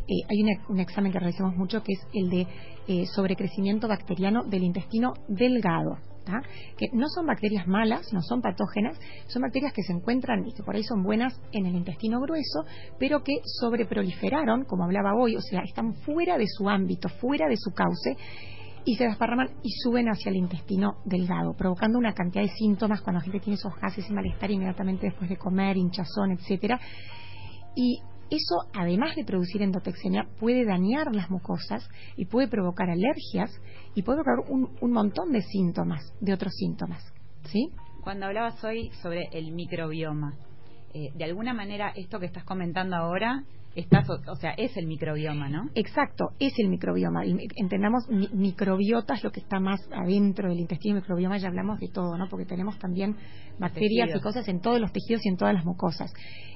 Eh, 0.08 0.24
hay 0.30 0.42
una- 0.42 0.66
un 0.70 0.80
examen 0.80 1.12
que 1.12 1.18
realizamos 1.18 1.54
mucho 1.54 1.82
que 1.82 1.92
es 1.92 2.00
el 2.14 2.30
de 2.30 2.46
eh, 2.88 3.04
sobrecrecimiento 3.14 3.88
bacteriano 3.88 4.42
del 4.44 4.62
intestino 4.62 5.12
delgado. 5.28 5.98
¿tá? 6.24 6.40
que 6.78 6.86
no 6.92 7.08
son 7.08 7.26
bacterias 7.26 7.66
malas, 7.66 8.12
no 8.12 8.22
son 8.22 8.40
patógenas, 8.40 8.96
son 9.26 9.42
bacterias 9.42 9.72
que 9.72 9.82
se 9.82 9.92
encuentran 9.92 10.46
y 10.46 10.52
que 10.54 10.62
por 10.62 10.76
ahí 10.76 10.84
son 10.84 11.02
buenas 11.02 11.34
en 11.50 11.66
el 11.66 11.74
intestino 11.74 12.20
grueso, 12.20 12.64
pero 13.00 13.24
que 13.24 13.40
sobreproliferaron, 13.60 14.64
como 14.64 14.84
hablaba 14.84 15.14
hoy, 15.16 15.34
o 15.34 15.40
sea, 15.40 15.62
están 15.62 15.94
fuera 15.94 16.38
de 16.38 16.46
su 16.46 16.68
ámbito, 16.68 17.08
fuera 17.08 17.48
de 17.48 17.56
su 17.56 17.72
cauce 17.72 18.16
y 18.84 18.96
se 18.96 19.04
desparraman 19.04 19.48
y 19.62 19.70
suben 19.82 20.08
hacia 20.08 20.30
el 20.30 20.36
intestino 20.36 20.96
delgado, 21.04 21.54
provocando 21.54 21.98
una 21.98 22.14
cantidad 22.14 22.42
de 22.42 22.50
síntomas 22.50 23.00
cuando 23.00 23.20
la 23.20 23.24
gente 23.24 23.40
tiene 23.40 23.54
esos 23.54 23.74
gases 23.80 24.08
y 24.08 24.12
malestar 24.12 24.50
inmediatamente 24.50 25.06
después 25.06 25.30
de 25.30 25.36
comer, 25.36 25.76
hinchazón, 25.76 26.32
etcétera. 26.32 26.80
Y 27.76 28.00
eso, 28.30 28.68
además 28.74 29.14
de 29.14 29.24
producir 29.24 29.62
endotoxemia, 29.62 30.26
puede 30.40 30.64
dañar 30.64 31.14
las 31.14 31.30
mucosas 31.30 31.88
y 32.16 32.24
puede 32.24 32.48
provocar 32.48 32.88
alergias 32.88 33.50
y 33.94 34.02
puede 34.02 34.22
provocar 34.22 34.52
un, 34.52 34.70
un 34.80 34.92
montón 34.92 35.32
de 35.32 35.42
síntomas, 35.42 36.12
de 36.20 36.32
otros 36.32 36.52
síntomas. 36.54 37.12
¿Sí? 37.44 37.68
Cuando 38.02 38.26
hablabas 38.26 38.62
hoy 38.64 38.90
sobre 39.02 39.28
el 39.32 39.52
microbioma, 39.52 40.34
eh, 40.94 41.10
de 41.14 41.24
alguna 41.24 41.54
manera 41.54 41.92
esto 41.94 42.18
que 42.18 42.26
estás 42.26 42.44
comentando 42.44 42.96
ahora, 42.96 43.44
estás, 43.74 44.08
o, 44.10 44.36
sea, 44.36 44.52
es 44.52 44.76
el 44.76 44.86
microbioma, 44.86 45.48
¿no? 45.48 45.68
Exacto, 45.74 46.30
es 46.38 46.52
el 46.58 46.68
microbioma. 46.68 47.22
Entendamos, 47.56 48.08
mi- 48.08 48.28
microbiota 48.32 49.14
es 49.14 49.24
lo 49.24 49.30
que 49.30 49.40
está 49.40 49.60
más 49.60 49.80
adentro 49.92 50.48
del 50.48 50.60
intestino. 50.60 50.96
Microbioma 50.96 51.38
ya 51.38 51.48
hablamos 51.48 51.80
de 51.80 51.88
todo, 51.88 52.16
¿no? 52.18 52.28
Porque 52.28 52.44
tenemos 52.46 52.78
también 52.78 53.16
bacterias 53.58 54.10
y 54.14 54.20
cosas 54.20 54.46
en 54.48 54.60
todos 54.60 54.80
los 54.80 54.92
tejidos 54.92 55.24
y 55.24 55.28
en 55.30 55.36
todas 55.36 55.54
las 55.54 55.64
mucosas. 55.64 56.12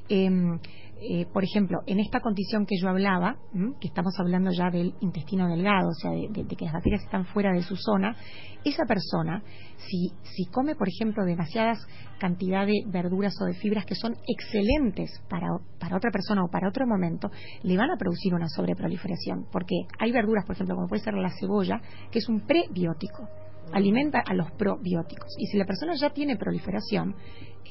Em, 0.08 0.58
eh, 1.00 1.26
por 1.32 1.44
ejemplo, 1.44 1.80
en 1.86 2.00
esta 2.00 2.20
condición 2.20 2.64
que 2.66 2.76
yo 2.80 2.88
hablaba, 2.88 3.36
¿m? 3.54 3.74
que 3.80 3.88
estamos 3.88 4.14
hablando 4.18 4.50
ya 4.50 4.70
del 4.70 4.94
intestino 5.00 5.46
delgado, 5.48 5.88
o 5.88 5.94
sea, 5.94 6.10
de, 6.10 6.28
de- 6.30 6.44
de 6.44 6.56
que 6.56 6.64
las 6.64 6.74
bacterias 6.74 7.02
están 7.04 7.26
fuera 7.26 7.52
de 7.52 7.62
su 7.62 7.76
zona, 7.76 8.16
esa 8.64 8.84
persona, 8.86 9.42
si, 9.76 10.12
si 10.22 10.46
come, 10.46 10.74
por 10.74 10.88
ejemplo, 10.88 11.24
demasiadas 11.24 11.78
cantidad 12.18 12.66
de 12.66 12.82
verduras 12.86 13.34
o 13.42 13.44
de 13.44 13.54
fibras 13.54 13.84
que 13.84 13.94
son 13.94 14.16
excelentes 14.26 15.22
para, 15.28 15.46
para 15.78 15.96
otra 15.96 16.10
persona 16.10 16.42
o 16.44 16.48
para 16.50 16.68
otro 16.68 16.86
momento, 16.86 17.30
le 17.62 17.76
van 17.76 17.90
a 17.90 17.96
producir 17.96 18.34
una 18.34 18.48
sobreproliferación. 18.48 19.46
Porque 19.52 19.74
hay 19.98 20.12
verduras, 20.12 20.44
por 20.46 20.54
ejemplo, 20.54 20.74
como 20.76 20.88
puede 20.88 21.02
ser 21.02 21.14
la 21.14 21.30
cebolla, 21.38 21.80
que 22.10 22.18
es 22.20 22.28
un 22.28 22.40
prebiótico 22.46 23.28
alimenta 23.72 24.22
a 24.26 24.34
los 24.34 24.50
probióticos. 24.52 25.34
Y 25.38 25.46
si 25.46 25.58
la 25.58 25.64
persona 25.64 25.94
ya 25.94 26.10
tiene 26.10 26.36
proliferación, 26.36 27.14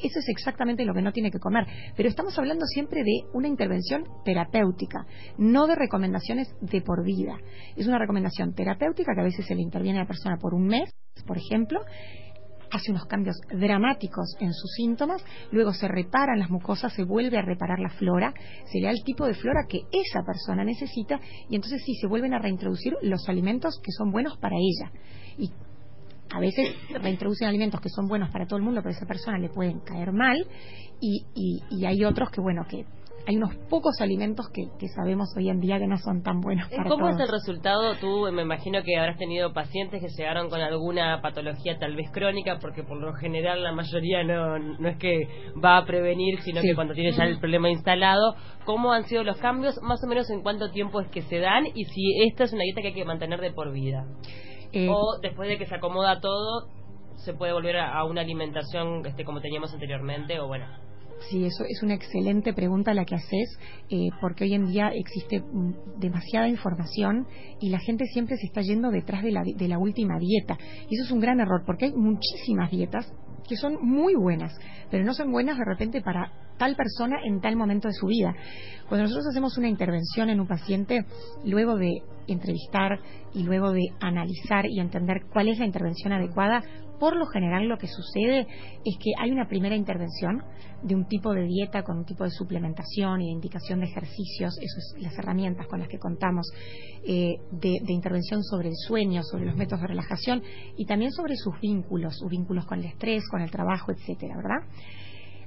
eso 0.03 0.19
es 0.19 0.29
exactamente 0.29 0.85
lo 0.85 0.93
que 0.93 1.01
no 1.01 1.11
tiene 1.11 1.31
que 1.31 1.39
comer. 1.39 1.65
Pero 1.95 2.09
estamos 2.09 2.37
hablando 2.37 2.65
siempre 2.65 3.03
de 3.03 3.21
una 3.33 3.47
intervención 3.47 4.03
terapéutica, 4.23 5.05
no 5.37 5.67
de 5.67 5.75
recomendaciones 5.75 6.53
de 6.61 6.81
por 6.81 7.03
vida. 7.03 7.37
Es 7.75 7.87
una 7.87 7.99
recomendación 7.99 8.53
terapéutica 8.53 9.13
que 9.13 9.21
a 9.21 9.25
veces 9.25 9.45
se 9.45 9.55
le 9.55 9.61
interviene 9.61 9.99
a 9.99 10.03
la 10.03 10.07
persona 10.07 10.37
por 10.37 10.53
un 10.53 10.67
mes, 10.67 10.93
por 11.25 11.37
ejemplo, 11.37 11.81
hace 12.71 12.91
unos 12.91 13.05
cambios 13.05 13.37
dramáticos 13.49 14.35
en 14.39 14.53
sus 14.53 14.71
síntomas, 14.75 15.23
luego 15.51 15.73
se 15.73 15.87
reparan 15.87 16.39
las 16.39 16.49
mucosas, 16.49 16.93
se 16.93 17.03
vuelve 17.03 17.37
a 17.37 17.41
reparar 17.41 17.79
la 17.79 17.89
flora, 17.89 18.33
se 18.65 18.79
le 18.79 18.85
da 18.85 18.91
el 18.91 19.03
tipo 19.03 19.25
de 19.25 19.33
flora 19.33 19.65
que 19.67 19.81
esa 19.91 20.23
persona 20.25 20.63
necesita 20.63 21.19
y 21.49 21.55
entonces 21.55 21.81
sí 21.85 21.95
se 21.95 22.07
vuelven 22.07 22.33
a 22.33 22.39
reintroducir 22.39 22.93
los 23.01 23.29
alimentos 23.29 23.79
que 23.81 23.91
son 23.91 24.11
buenos 24.11 24.37
para 24.37 24.55
ella. 24.57 24.91
Y 25.37 25.51
a 26.31 26.39
veces 26.39 26.75
reintroducen 27.01 27.47
alimentos 27.47 27.79
que 27.81 27.89
son 27.89 28.07
buenos 28.07 28.29
para 28.31 28.45
todo 28.45 28.57
el 28.57 28.63
mundo, 28.63 28.81
pero 28.81 28.93
a 28.93 28.97
esa 28.97 29.05
persona 29.05 29.37
le 29.37 29.49
pueden 29.49 29.79
caer 29.81 30.11
mal 30.11 30.37
y, 30.99 31.25
y, 31.35 31.59
y 31.69 31.85
hay 31.85 32.03
otros 32.03 32.29
que, 32.31 32.41
bueno, 32.41 32.65
que 32.69 32.85
hay 33.27 33.37
unos 33.37 33.55
pocos 33.71 33.99
alimentos 34.01 34.47
que, 34.53 34.67
que 34.77 34.87
sabemos 34.89 35.29
hoy 35.35 35.49
en 35.49 35.59
día 35.59 35.79
que 35.79 35.87
no 35.87 35.97
son 35.97 36.21
tan 36.21 36.41
buenos 36.41 36.69
para 36.69 36.87
¿Cómo 36.87 37.09
es 37.09 37.15
todos. 37.17 37.27
el 37.27 37.33
resultado? 37.33 37.95
Tú 37.95 38.31
me 38.31 38.43
imagino 38.43 38.83
que 38.83 38.97
habrás 38.97 39.17
tenido 39.17 39.51
pacientes 39.51 39.99
que 39.99 40.09
llegaron 40.15 40.47
con 40.47 40.61
alguna 40.61 41.19
patología 41.23 41.77
tal 41.79 41.95
vez 41.95 42.11
crónica, 42.11 42.59
porque 42.61 42.83
por 42.83 42.97
lo 43.01 43.13
general 43.15 43.63
la 43.63 43.71
mayoría 43.71 44.23
no, 44.23 44.59
no 44.59 44.87
es 44.89 44.97
que 44.97 45.27
va 45.63 45.77
a 45.77 45.85
prevenir, 45.87 46.39
sino 46.41 46.61
Sí. 46.61 46.67
que 46.67 46.75
cuando 46.75 46.93
tiene 46.93 47.13
ya 47.13 47.23
el 47.23 47.39
problema 47.39 47.67
instalado. 47.71 48.35
¿Cómo 48.63 48.91
han 48.91 49.05
sido 49.05 49.23
los 49.23 49.37
cambios? 49.37 49.75
Más 49.81 50.03
o 50.03 50.07
menos 50.07 50.29
en 50.29 50.43
cuánto 50.43 50.69
tiempo 50.69 51.01
es 51.01 51.07
que 51.09 51.23
se 51.23 51.39
dan 51.39 51.65
y 51.73 51.85
si 51.85 52.21
esta 52.27 52.43
es 52.43 52.53
una 52.53 52.61
dieta 52.63 52.81
que 52.81 52.87
hay 52.89 52.93
que 52.93 53.05
mantener 53.05 53.41
de 53.41 53.51
por 53.53 53.71
vida. 53.73 54.05
Eh, 54.75 54.89
O 54.89 55.19
después 55.21 55.47
de 55.49 55.57
que 55.57 55.65
se 55.65 55.75
acomoda 55.75 56.19
todo, 56.19 56.67
se 57.17 57.33
puede 57.33 57.53
volver 57.53 57.77
a, 57.77 57.97
a 57.97 58.03
una 58.03 58.21
alimentación 58.21 59.05
este, 59.05 59.23
como 59.23 59.41
teníamos 59.41 59.73
anteriormente 59.73 60.39
o 60.39 60.47
bueno. 60.47 60.65
Sí, 61.29 61.45
eso 61.45 61.63
es 61.63 61.81
una 61.81 61.93
excelente 61.95 62.53
pregunta 62.53 62.93
la 62.93 63.05
que 63.05 63.15
haces, 63.15 63.57
eh, 63.89 64.09
porque 64.19 64.43
hoy 64.43 64.53
en 64.53 64.67
día 64.67 64.89
existe 64.93 65.39
mm, 65.39 65.97
demasiada 65.97 66.49
información 66.49 67.25
y 67.61 67.69
la 67.69 67.79
gente 67.79 68.05
siempre 68.05 68.35
se 68.35 68.47
está 68.47 68.61
yendo 68.61 68.91
detrás 68.91 69.23
de 69.23 69.31
la, 69.31 69.41
de 69.43 69.67
la 69.67 69.79
última 69.79 70.19
dieta. 70.19 70.57
Y 70.89 70.95
eso 70.95 71.05
es 71.05 71.11
un 71.11 71.21
gran 71.21 71.39
error, 71.39 71.63
porque 71.65 71.85
hay 71.85 71.93
muchísimas 71.93 72.69
dietas 72.69 73.11
que 73.47 73.55
son 73.55 73.77
muy 73.81 74.15
buenas, 74.15 74.53
pero 74.91 75.03
no 75.03 75.13
son 75.13 75.31
buenas 75.31 75.57
de 75.57 75.65
repente 75.65 76.01
para 76.01 76.31
tal 76.57 76.75
persona 76.75 77.17
en 77.23 77.41
tal 77.41 77.55
momento 77.55 77.87
de 77.87 77.93
su 77.93 78.07
vida. 78.07 78.33
Cuando 78.87 79.03
nosotros 79.03 79.27
hacemos 79.27 79.57
una 79.57 79.67
intervención 79.67 80.29
en 80.29 80.39
un 80.39 80.47
paciente, 80.47 81.05
luego 81.43 81.75
de 81.75 82.01
entrevistar 82.27 82.99
y 83.33 83.43
luego 83.43 83.71
de 83.71 83.81
analizar 83.99 84.65
y 84.65 84.79
entender 84.79 85.25
cuál 85.31 85.47
es 85.49 85.59
la 85.59 85.65
intervención 85.65 86.13
adecuada, 86.13 86.63
por 86.99 87.15
lo 87.15 87.25
general 87.25 87.67
lo 87.67 87.77
que 87.77 87.87
sucede 87.87 88.47
es 88.85 88.97
que 88.97 89.11
hay 89.19 89.31
una 89.31 89.47
primera 89.47 89.75
intervención 89.75 90.43
de 90.81 90.95
un 90.95 91.07
tipo 91.07 91.33
de 91.33 91.43
dieta 91.43 91.83
con 91.83 91.97
un 91.97 92.05
tipo 92.05 92.23
de 92.23 92.29
suplementación 92.29 93.21
y 93.21 93.25
de 93.25 93.31
indicación 93.31 93.79
de 93.79 93.87
ejercicios, 93.87 94.57
esas 94.61 94.91
son 94.91 95.01
las 95.01 95.17
herramientas 95.17 95.67
con 95.67 95.79
las 95.79 95.89
que 95.89 95.99
contamos, 95.99 96.47
eh, 97.05 97.37
de, 97.51 97.79
de 97.81 97.93
intervención 97.93 98.43
sobre 98.43 98.69
el 98.69 98.75
sueño, 98.75 99.23
sobre 99.23 99.45
los 99.45 99.55
métodos 99.55 99.81
de 99.81 99.87
relajación 99.87 100.43
y 100.77 100.85
también 100.85 101.11
sobre 101.11 101.35
sus 101.35 101.59
vínculos, 101.59 102.17
sus 102.17 102.29
vínculos 102.29 102.65
con 102.65 102.79
el 102.79 102.85
estrés, 102.85 103.27
con 103.29 103.41
el 103.41 103.51
trabajo, 103.51 103.91
etcétera, 103.91 104.35
¿verdad? 104.37 104.67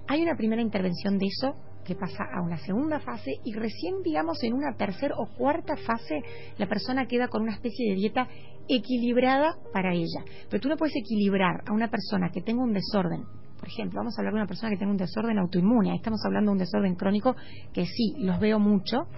Hay 0.08 0.22
una 0.22 0.36
primera 0.36 0.62
intervención 0.62 1.18
de 1.18 1.26
eso 1.26 1.54
que 1.84 1.94
pasa 1.94 2.24
a 2.34 2.42
una 2.42 2.56
segunda 2.58 2.98
fase 3.00 3.30
y 3.44 3.52
recién, 3.54 4.02
digamos, 4.02 4.42
en 4.42 4.54
una 4.54 4.74
tercera 4.76 5.14
o 5.16 5.26
cuarta 5.36 5.76
fase, 5.76 6.22
la 6.58 6.66
persona 6.66 7.06
queda 7.06 7.28
con 7.28 7.42
una 7.42 7.54
especie 7.54 7.90
de 7.90 7.96
dieta 7.96 8.28
equilibrada 8.68 9.56
para 9.72 9.92
ella. 9.94 10.24
Pero 10.50 10.60
tú 10.60 10.68
no 10.68 10.76
puedes 10.76 10.96
equilibrar 10.96 11.62
a 11.66 11.72
una 11.72 11.88
persona 11.90 12.30
que 12.30 12.42
tenga 12.42 12.62
un 12.62 12.72
desorden. 12.72 13.24
Por 13.58 13.68
ejemplo, 13.68 14.00
vamos 14.00 14.14
a 14.16 14.20
hablar 14.20 14.34
de 14.34 14.40
una 14.40 14.46
persona 14.46 14.70
que 14.70 14.76
tenga 14.78 14.92
un 14.92 14.98
desorden 14.98 15.38
autoinmune. 15.38 15.94
Estamos 15.94 16.20
hablando 16.24 16.50
de 16.50 16.52
un 16.52 16.58
desorden 16.58 16.94
crónico 16.94 17.34
que 17.72 17.84
sí, 17.86 18.14
los 18.18 18.38
veo 18.40 18.58
mucho. 18.58 19.08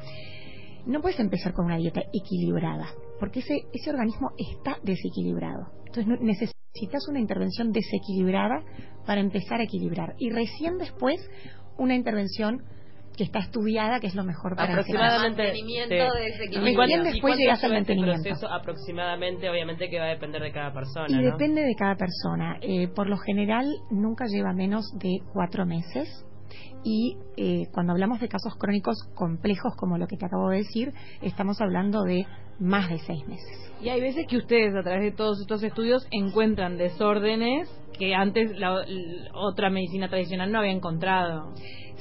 No 0.86 1.00
puedes 1.00 1.20
empezar 1.20 1.52
con 1.52 1.66
una 1.66 1.76
dieta 1.76 2.02
equilibrada, 2.12 2.86
porque 3.18 3.40
ese, 3.40 3.66
ese 3.72 3.90
organismo 3.90 4.30
está 4.38 4.76
desequilibrado. 4.82 5.66
Entonces 5.86 6.06
no- 6.06 6.16
necesitas 6.74 7.08
una 7.08 7.18
intervención 7.20 7.72
desequilibrada 7.72 8.62
para 9.06 9.20
empezar 9.20 9.60
a 9.60 9.64
equilibrar. 9.64 10.14
Y 10.18 10.30
recién 10.30 10.78
después 10.78 11.20
una 11.78 11.94
intervención 11.94 12.62
que 13.16 13.24
está 13.24 13.40
estudiada, 13.40 13.98
que 14.00 14.06
es 14.06 14.14
lo 14.14 14.22
mejor 14.24 14.54
para 14.54 14.66
ese 14.72 14.72
Aproximadamente. 14.92 15.42
Mantenimiento 15.42 15.94
sí. 15.94 16.18
de 16.22 16.26
ese 16.28 16.44
¿Y 16.44 16.46
equilibrio. 16.46 16.74
cuánto- 16.76 16.96
Recién 16.96 17.00
y 17.00 17.12
después 17.12 17.36
llegas 17.38 17.58
al 17.64 17.72
este 17.72 17.76
mantenimiento. 17.76 18.22
proceso 18.22 18.48
aproximadamente, 18.52 19.50
obviamente 19.50 19.90
que 19.90 19.98
va 19.98 20.04
a 20.06 20.08
depender 20.10 20.42
de 20.42 20.52
cada 20.52 20.72
persona, 20.72 21.06
Y 21.10 21.14
¿no? 21.24 21.32
depende 21.32 21.62
de 21.62 21.74
cada 21.74 21.96
persona. 21.96 22.58
Eh, 22.62 22.88
por 22.88 23.08
lo 23.08 23.18
general, 23.18 23.66
nunca 23.90 24.26
lleva 24.26 24.52
menos 24.52 24.84
de 24.98 25.18
cuatro 25.34 25.66
meses. 25.66 26.24
Y 26.82 27.16
eh, 27.36 27.66
cuando 27.72 27.92
hablamos 27.92 28.20
de 28.20 28.28
casos 28.28 28.54
crónicos 28.56 28.96
complejos, 29.14 29.74
como 29.76 29.98
lo 29.98 30.06
que 30.06 30.16
te 30.16 30.26
acabo 30.26 30.48
de 30.50 30.58
decir, 30.58 30.92
estamos 31.20 31.60
hablando 31.60 32.02
de 32.04 32.26
más 32.58 32.88
de 32.88 32.98
seis 32.98 33.26
meses. 33.26 33.72
Y 33.82 33.88
hay 33.88 34.00
veces 34.00 34.26
que 34.26 34.36
ustedes, 34.36 34.74
a 34.74 34.82
través 34.82 35.02
de 35.02 35.12
todos 35.12 35.40
estos 35.40 35.62
estudios, 35.62 36.06
encuentran 36.10 36.76
desórdenes 36.76 37.68
que 37.98 38.14
antes 38.14 38.58
la, 38.58 38.84
la 38.86 39.30
otra 39.34 39.70
medicina 39.70 40.08
tradicional 40.08 40.50
no 40.50 40.58
había 40.58 40.72
encontrado. 40.72 41.52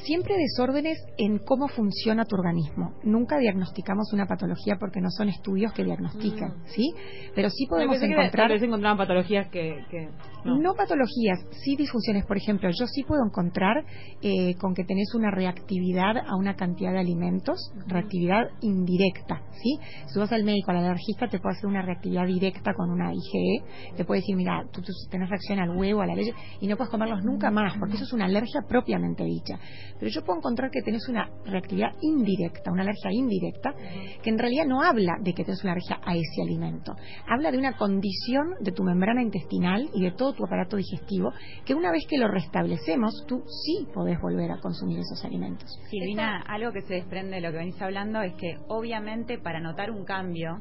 Siempre 0.04 0.36
desórdenes 0.38 0.98
en 1.18 1.40
cómo 1.40 1.68
funciona 1.68 2.24
tu 2.24 2.38
organismo. 2.38 2.94
Nunca 3.04 3.38
diagnosticamos 3.38 4.14
una 4.14 4.26
patología 4.28 4.78
porque 4.80 5.02
no 5.02 5.10
son 5.10 5.28
estudios 5.28 5.74
que 5.74 5.84
diagnostican, 5.84 6.64
¿sí? 6.68 6.94
Pero 7.36 7.50
sí 7.50 7.66
podemos 7.68 8.00
que 8.00 8.06
encontrar... 8.06 8.50
vez 8.50 8.64
encontraban 8.64 8.98
patologías 8.98 9.50
que... 9.50 9.84
que 9.90 10.10
No. 10.46 10.58
no. 10.58 10.74
patologías, 10.74 11.46
sí 11.52 11.76
disfunciones. 11.76 12.26
Por 12.26 12.38
ejemplo, 12.38 12.70
yo 12.70 12.88
sí 12.88 13.04
puedo 13.04 13.26
encontrar 13.26 13.84
eh, 14.22 14.56
con 14.56 14.69
que 14.74 14.84
tenés 14.84 15.14
una 15.16 15.32
reactividad 15.32 16.18
a 16.18 16.36
una 16.36 16.56
cantidad 16.56 16.92
de 16.92 17.00
alimentos, 17.00 17.72
reactividad 17.88 18.50
indirecta, 18.62 19.42
¿sí? 19.62 19.80
Si 20.08 20.20
vas 20.20 20.32
al 20.32 20.44
médico, 20.44 20.72
al 20.72 20.78
alergista, 20.78 21.28
te 21.28 21.40
puede 21.40 21.56
hacer 21.56 21.68
una 21.68 21.82
reactividad 21.82 22.26
directa 22.26 22.74
con 22.74 22.90
una 22.90 23.12
IgE, 23.14 23.96
te 23.96 24.06
puede 24.06 24.22
decir, 24.22 24.36
mira, 24.36 24.64
tú, 24.72 24.82
tú 24.82 24.92
tenés 25.10 25.30
reacción 25.30 25.60
al 25.60 25.76
huevo, 25.76 26.02
a 26.02 26.08
la 26.08 26.16
leche, 26.16 26.34
y 26.60 26.68
no 26.68 26.78
puedes 26.78 26.92
comerlos 26.92 27.24
nunca 27.24 27.52
más, 27.52 27.78
porque 27.78 27.96
eso 27.96 28.04
es 28.04 28.14
una 28.14 28.26
alergia 28.26 28.62
propiamente 28.68 29.24
dicha. 29.24 29.60
Pero 30.00 30.12
yo 30.12 30.24
puedo 30.24 30.40
encontrar 30.40 30.72
que 30.72 30.82
tenés 30.82 31.08
una 31.10 31.30
reactividad 31.46 31.92
indirecta, 32.02 32.72
una 32.72 32.84
alergia 32.84 33.12
indirecta, 33.12 33.74
que 34.22 34.30
en 34.30 34.38
realidad 34.38 34.66
no 34.66 34.82
habla 34.82 35.14
de 35.22 35.34
que 35.34 35.44
tenés 35.44 35.64
una 35.64 35.74
alergia 35.74 36.00
a 36.04 36.16
ese 36.16 36.42
alimento. 36.42 36.96
Habla 37.28 37.52
de 37.52 37.58
una 37.58 37.78
condición 37.78 38.56
de 38.62 38.72
tu 38.72 38.84
membrana 38.84 39.22
intestinal 39.22 39.90
y 39.94 40.02
de 40.02 40.12
todo 40.12 40.34
tu 40.34 40.46
aparato 40.46 40.78
digestivo, 40.78 41.32
que 41.66 41.74
una 41.74 41.92
vez 41.92 42.06
que 42.08 42.18
lo 42.18 42.28
restablecemos, 42.28 43.26
tú 43.28 43.44
sí 43.66 43.88
podés 43.94 44.20
volver 44.22 44.52
a 44.52 44.59
consumir 44.60 45.00
esos 45.00 45.24
alimentos. 45.26 45.70
Silvina, 45.90 46.42
algo 46.48 46.72
que 46.72 46.82
se 46.82 46.96
desprende 46.96 47.36
de 47.36 47.42
lo 47.42 47.52
que 47.52 47.58
venís 47.58 47.82
hablando 47.82 48.22
es 48.22 48.34
que 48.36 48.58
obviamente 48.68 49.38
para 49.38 49.60
notar 49.60 49.92
un 49.92 50.06
cambio 50.06 50.58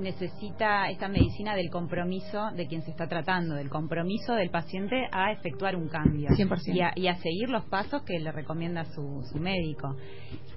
necesita 0.00 0.88
esta 0.90 1.08
medicina 1.08 1.54
del 1.54 1.70
compromiso 1.70 2.50
de 2.52 2.66
quien 2.66 2.82
se 2.82 2.90
está 2.90 3.06
tratando, 3.06 3.54
del 3.54 3.68
compromiso 3.68 4.34
del 4.34 4.50
paciente 4.50 5.06
a 5.12 5.30
efectuar 5.32 5.76
un 5.76 5.88
cambio 5.88 6.30
100%. 6.30 6.74
y 6.74 6.80
a, 6.80 6.92
y 6.96 7.06
a 7.08 7.16
seguir 7.16 7.50
los 7.50 7.64
pasos 7.66 8.02
que 8.02 8.18
le 8.18 8.32
recomienda 8.32 8.84
su, 8.86 9.22
su 9.30 9.38
médico. 9.38 9.96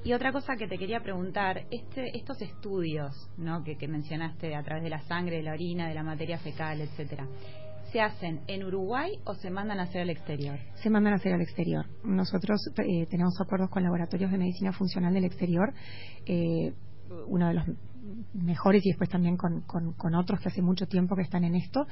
Y 0.04 0.14
otra 0.14 0.32
cosa 0.32 0.56
que 0.56 0.68
te 0.68 0.78
quería 0.78 1.02
preguntar, 1.02 1.66
este, 1.72 2.18
estos 2.18 2.42
estudios 2.42 3.14
¿no? 3.38 3.64
que, 3.64 3.78
que 3.78 3.88
mencionaste 3.88 4.56
a 4.56 4.64
través 4.64 4.84
de 4.84 4.90
la 4.90 5.02
sangre, 5.02 5.38
de 5.38 5.44
la 5.44 5.54
orina, 5.54 5.88
de 5.88 5.94
la 5.96 6.04
materia 6.04 6.38
fecal, 6.40 6.82
etcétera, 6.82 7.28
¿se 7.94 8.02
hacen 8.02 8.42
en 8.48 8.64
Uruguay 8.66 9.12
o 9.24 9.36
se 9.36 9.50
mandan 9.50 9.80
a 9.80 9.84
hacer 9.84 10.02
al 10.02 10.10
exterior? 10.10 10.60
se 10.82 10.90
mandan 10.90 11.14
a 11.14 11.16
hacer 11.16 11.32
al 11.34 11.42
exterior. 11.42 11.86
Nosotros 12.04 12.60
eh, 12.80 13.06
tenemos 13.10 13.40
acuerdos 13.40 13.70
con 13.70 13.84
laboratorios 13.84 14.32
de 14.32 14.38
medicina 14.38 14.74
funcional 14.74 15.14
del 15.14 15.24
exterior, 15.26 15.74
eh, 16.26 16.74
uno 17.28 17.48
de 17.48 17.54
los 17.54 17.66
mejores 18.34 18.86
y 18.86 18.90
después 18.90 19.10
también 19.10 19.38
con, 19.38 19.62
con- 19.62 19.94
con 19.94 20.16
otros 20.16 20.42
que 20.42 20.50
hace 20.50 20.62
mucho 20.62 20.88
tiempo 20.88 21.16
que 21.16 21.22
están 21.22 21.44
en 21.46 21.56
esto 21.56 21.86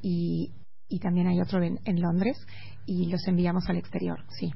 y, 0.00 0.52
y 0.88 0.98
también 1.00 1.26
hay 1.26 1.40
otro 1.40 1.62
en, 1.62 1.78
en 1.84 2.00
Londres 2.00 2.38
y 2.86 3.10
los 3.10 3.26
enviamos 3.26 3.68
al 3.68 3.76
exterior, 3.76 4.24
sí. 4.38 4.50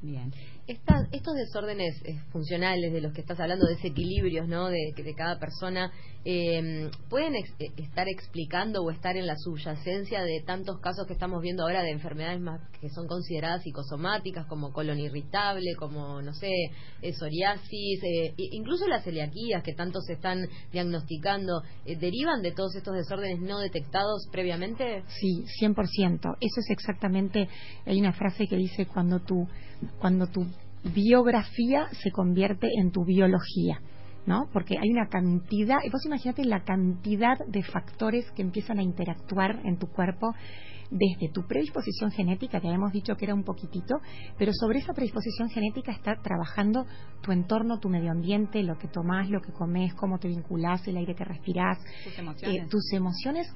Bien. 0.00 0.32
Estas- 0.66 1.08
estos 1.12 1.34
desórdenes 1.34 1.94
eh, 2.06 2.18
funcionales 2.32 2.90
de 2.90 3.02
los 3.02 3.12
que 3.12 3.20
estás 3.20 3.38
hablando, 3.38 3.66
desequilibrios, 3.66 4.48
¿no? 4.48 4.68
De, 4.68 4.94
de 4.96 5.14
cada 5.14 5.38
persona, 5.38 5.92
eh, 6.24 6.90
¿pueden 7.10 7.34
estar 7.76 8.08
explicando 8.08 8.82
o 8.82 8.90
estar 8.90 9.14
en 9.18 9.26
la 9.26 9.36
subyacencia 9.36 10.22
de 10.22 10.40
tantos 10.46 10.80
casos 10.80 11.06
que 11.06 11.12
estamos 11.12 11.42
viendo 11.42 11.64
ahora 11.64 11.82
de 11.82 11.90
enfermedades 11.90 12.40
más 12.40 12.62
que 12.80 12.88
son 12.88 13.06
consideradas 13.06 13.62
psicosomáticas, 13.62 14.46
como 14.46 14.72
colon 14.72 14.98
irritable, 14.98 15.74
como, 15.78 16.22
no 16.22 16.32
sé, 16.32 16.48
eh, 17.02 17.12
psoriasis, 17.12 18.02
eh, 18.02 18.26
e- 18.36 18.48
incluso 18.52 18.88
las 18.88 19.04
celiaquías 19.04 19.62
que 19.62 19.74
tanto 19.74 20.00
se 20.00 20.14
están 20.14 20.46
diagnosticando, 20.72 21.62
eh, 21.84 21.96
derivan 21.96 22.40
de 22.40 22.52
todos 22.52 22.74
estos 22.74 22.94
desórdenes 22.94 23.40
no 23.40 23.58
detectados 23.58 24.28
previamente? 24.32 25.02
Sí, 25.20 25.44
100%. 25.60 26.36
Eso 26.40 26.60
es 26.60 26.70
exactamente, 26.70 27.48
hay 27.84 28.00
una 28.00 28.14
frase 28.14 28.46
que 28.46 28.56
dice 28.56 28.86
cuando 28.86 29.20
tu, 29.20 29.46
cuando 29.98 30.26
tu 30.28 30.46
biografía 30.92 31.86
se 32.02 32.10
convierte 32.10 32.68
en 32.80 32.90
tu 32.90 33.04
biología. 33.04 33.80
¿No? 34.26 34.48
Porque 34.54 34.78
hay 34.78 34.88
una 34.90 35.08
cantidad, 35.08 35.76
vos 35.92 36.06
imagínate 36.06 36.46
la 36.46 36.64
cantidad 36.64 37.36
de 37.46 37.62
factores 37.62 38.24
que 38.30 38.40
empiezan 38.40 38.78
a 38.78 38.82
interactuar 38.82 39.60
en 39.66 39.76
tu 39.76 39.86
cuerpo 39.88 40.32
desde 40.90 41.30
tu 41.30 41.46
predisposición 41.46 42.10
genética, 42.10 42.58
que 42.58 42.68
habíamos 42.68 42.90
dicho 42.92 43.16
que 43.16 43.26
era 43.26 43.34
un 43.34 43.44
poquitito, 43.44 43.96
pero 44.38 44.52
sobre 44.54 44.78
esa 44.78 44.94
predisposición 44.94 45.50
genética 45.50 45.92
está 45.92 46.16
trabajando 46.22 46.86
tu 47.20 47.32
entorno, 47.32 47.80
tu 47.80 47.90
medio 47.90 48.12
ambiente, 48.12 48.62
lo 48.62 48.78
que 48.78 48.88
tomás, 48.88 49.28
lo 49.28 49.42
que 49.42 49.52
comes, 49.52 49.92
cómo 49.92 50.18
te 50.18 50.28
vinculás, 50.28 50.88
el 50.88 50.96
aire 50.96 51.14
que 51.14 51.24
respirás, 51.24 51.76
Tus 52.04 52.18
emociones. 52.18 52.62
eh, 52.62 52.66
tus 52.70 52.92
emociones, 52.94 53.54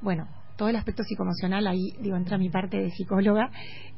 bueno, 0.00 0.26
todo 0.56 0.68
el 0.68 0.76
aspecto 0.76 1.02
psicoemocional, 1.04 1.66
ahí 1.66 1.92
digo, 2.00 2.16
entra 2.16 2.38
mi 2.38 2.50
parte 2.50 2.78
de 2.78 2.90
psicóloga, 2.90 3.50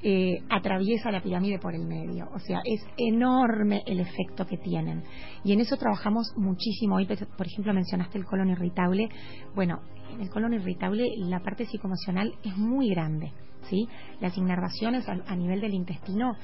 eh, 0.03 0.43
atraviesa 0.51 1.11
la 1.11 1.23
pirámide 1.23 1.59
por 1.59 1.75
el 1.75 1.87
medio. 1.87 2.29
O 2.35 2.39
sea, 2.39 2.61
es 2.65 2.81
enorme 2.97 3.83
el 3.87 4.01
efecto 4.01 4.47
que 4.47 4.59
tienen. 4.59 5.03
Y 5.45 5.53
en 5.53 5.61
eso 5.61 5.77
trabajamos 5.77 6.33
muchísimo. 6.37 6.97
Hoy, 6.97 7.07
por 7.07 7.47
ejemplo, 7.47 7.73
mencionaste 7.73 8.19
el 8.19 8.25
colon 8.25 8.51
irritable. 8.51 9.09
Bueno, 9.55 9.81
en 10.13 10.21
el 10.21 10.31
colon 10.31 10.55
irritable 10.55 11.09
la 11.17 11.41
parte 11.41 11.65
psicoemocional 11.67 12.35
es 12.45 12.57
muy 12.57 12.91
grande. 12.91 13.33
¿sí? 13.69 13.89
Las 14.21 14.37
inervaciones 14.37 15.09
a, 15.09 15.13
a 15.27 15.37
nivel 15.37 15.61
del 15.61 15.75
intestino 15.75 16.37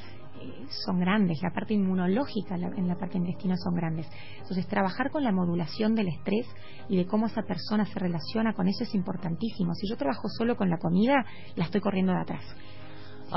son 0.85 0.99
grandes, 1.00 1.41
la 1.43 1.50
parte 1.50 1.75
inmunológica 1.75 2.57
la- 2.57 2.69
en 2.69 2.88
la 2.88 2.97
parte 2.97 3.14
del 3.19 3.26
intestino 3.29 3.55
son 3.57 3.75
grandes. 3.75 4.09
Entonces, 4.41 4.67
trabajar 4.67 5.11
con 5.11 5.23
la 5.25 5.33
modulación 5.33 5.95
del 5.95 6.09
estrés 6.09 6.47
y 6.88 6.97
de 6.97 7.07
cómo 7.07 7.26
esa 7.26 7.43
persona 7.43 7.85
se 7.87 7.99
relaciona 7.99 8.53
con 8.55 8.69
eso 8.69 8.85
es 8.85 8.95
importantísimo. 8.95 9.75
Si 9.75 9.88
yo 9.88 9.97
trabajo 9.97 10.29
solo 10.29 10.57
con 10.57 10.69
la 10.71 10.79
comida, 10.79 11.25
la 11.57 11.64
estoy 11.64 11.81
corriendo 11.81 12.12
de 12.12 12.21
atrás. 12.21 12.45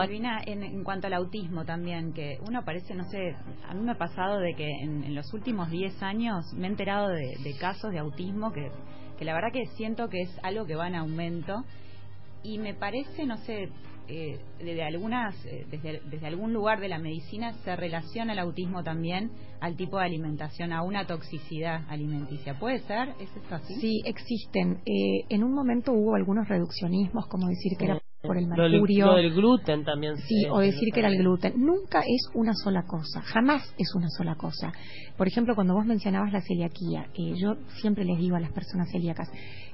Silvina, 0.06 0.42
en, 0.46 0.64
en 0.64 0.84
cuanto 0.84 1.08
al 1.08 1.14
autismo 1.14 1.64
también, 1.66 2.14
que 2.14 2.38
uno 2.48 2.64
parece, 2.66 2.94
no 2.94 3.06
sé, 3.06 3.36
a 3.68 3.74
mí 3.74 3.82
me 3.84 3.92
ha 3.94 3.98
pasado 3.98 4.40
de 4.40 4.54
que 4.54 4.68
en, 4.82 5.04
en 5.04 5.16
los 5.16 5.34
últimos 5.34 5.70
10 5.72 6.02
años 6.04 6.54
me 6.54 6.68
he 6.68 6.70
enterado 6.70 7.08
de, 7.10 7.38
de 7.44 7.58
casos 7.58 7.92
de 7.92 8.00
autismo 8.00 8.52
que, 8.52 8.70
que 9.18 9.26
la 9.26 9.34
verdad 9.34 9.50
que 9.54 9.66
siento 9.78 10.10
que 10.10 10.22
es 10.22 10.40
algo 10.44 10.66
que 10.66 10.76
va 10.76 10.88
en 10.88 10.96
aumento 10.96 11.64
y 12.44 12.60
me 12.60 12.74
parece, 12.74 13.26
no 13.26 13.38
sé, 13.38 13.70
eh, 14.10 14.40
desde 14.60 14.84
algunas, 14.84 15.36
eh, 15.46 15.66
desde, 15.70 16.02
desde 16.10 16.28
algún 16.28 16.54
lugar 16.54 16.80
de 16.80 16.88
la 16.88 17.00
medicina 17.00 17.54
se 17.64 17.76
relaciona 17.76 18.34
el 18.34 18.40
autismo 18.40 18.84
también 18.84 19.32
al 19.60 19.76
tipo 19.76 19.98
de 19.98 20.06
alimentación, 20.06 20.72
a 20.72 20.84
una 20.84 21.06
toxicidad 21.08 21.82
alimenticia. 21.90 22.58
¿Puede 22.60 22.80
ser? 22.80 23.10
¿Es 23.20 23.36
esto 23.36 23.56
así? 23.56 23.76
Sí, 23.82 24.02
existen. 24.06 24.82
Eh, 24.86 25.26
en 25.30 25.44
un 25.44 25.54
momento 25.54 25.92
hubo 25.92 26.16
algunos 26.16 26.48
reduccionismos, 26.48 27.28
como 27.28 27.48
decir 27.48 27.78
que 27.78 27.86
era 27.86 28.00
por 28.22 28.38
el 28.38 28.46
Lo 28.50 28.64
del- 28.64 28.72
mercurio. 28.72 29.06
Lo 29.08 29.16
del 29.16 29.34
gluten 29.34 29.84
también. 29.86 30.18
Sí, 30.18 30.42
se- 30.44 30.50
o 30.50 30.60
decir 30.60 30.90
que 30.94 31.00
era 31.00 31.10
el 31.10 31.18
gluten. 31.18 31.54
Nunca 31.58 32.00
es 32.02 32.30
una 32.34 32.54
sola 32.54 32.84
cosa, 32.88 33.22
jamás 33.22 33.74
es 33.78 33.94
una 33.96 34.10
sola 34.10 34.36
cosa. 34.36 34.72
Por 35.18 35.28
ejemplo, 35.28 35.56
cuando 35.56 35.74
vos 35.74 35.86
mencionabas 35.86 36.32
la 36.32 36.42
celiaquía, 36.42 37.08
eh, 37.16 37.34
yo 37.36 37.56
siempre 37.82 38.06
les 38.06 38.18
digo 38.20 38.36
a 38.36 38.40
las 38.40 38.52
personas 38.52 38.88
celíacas, 38.92 39.30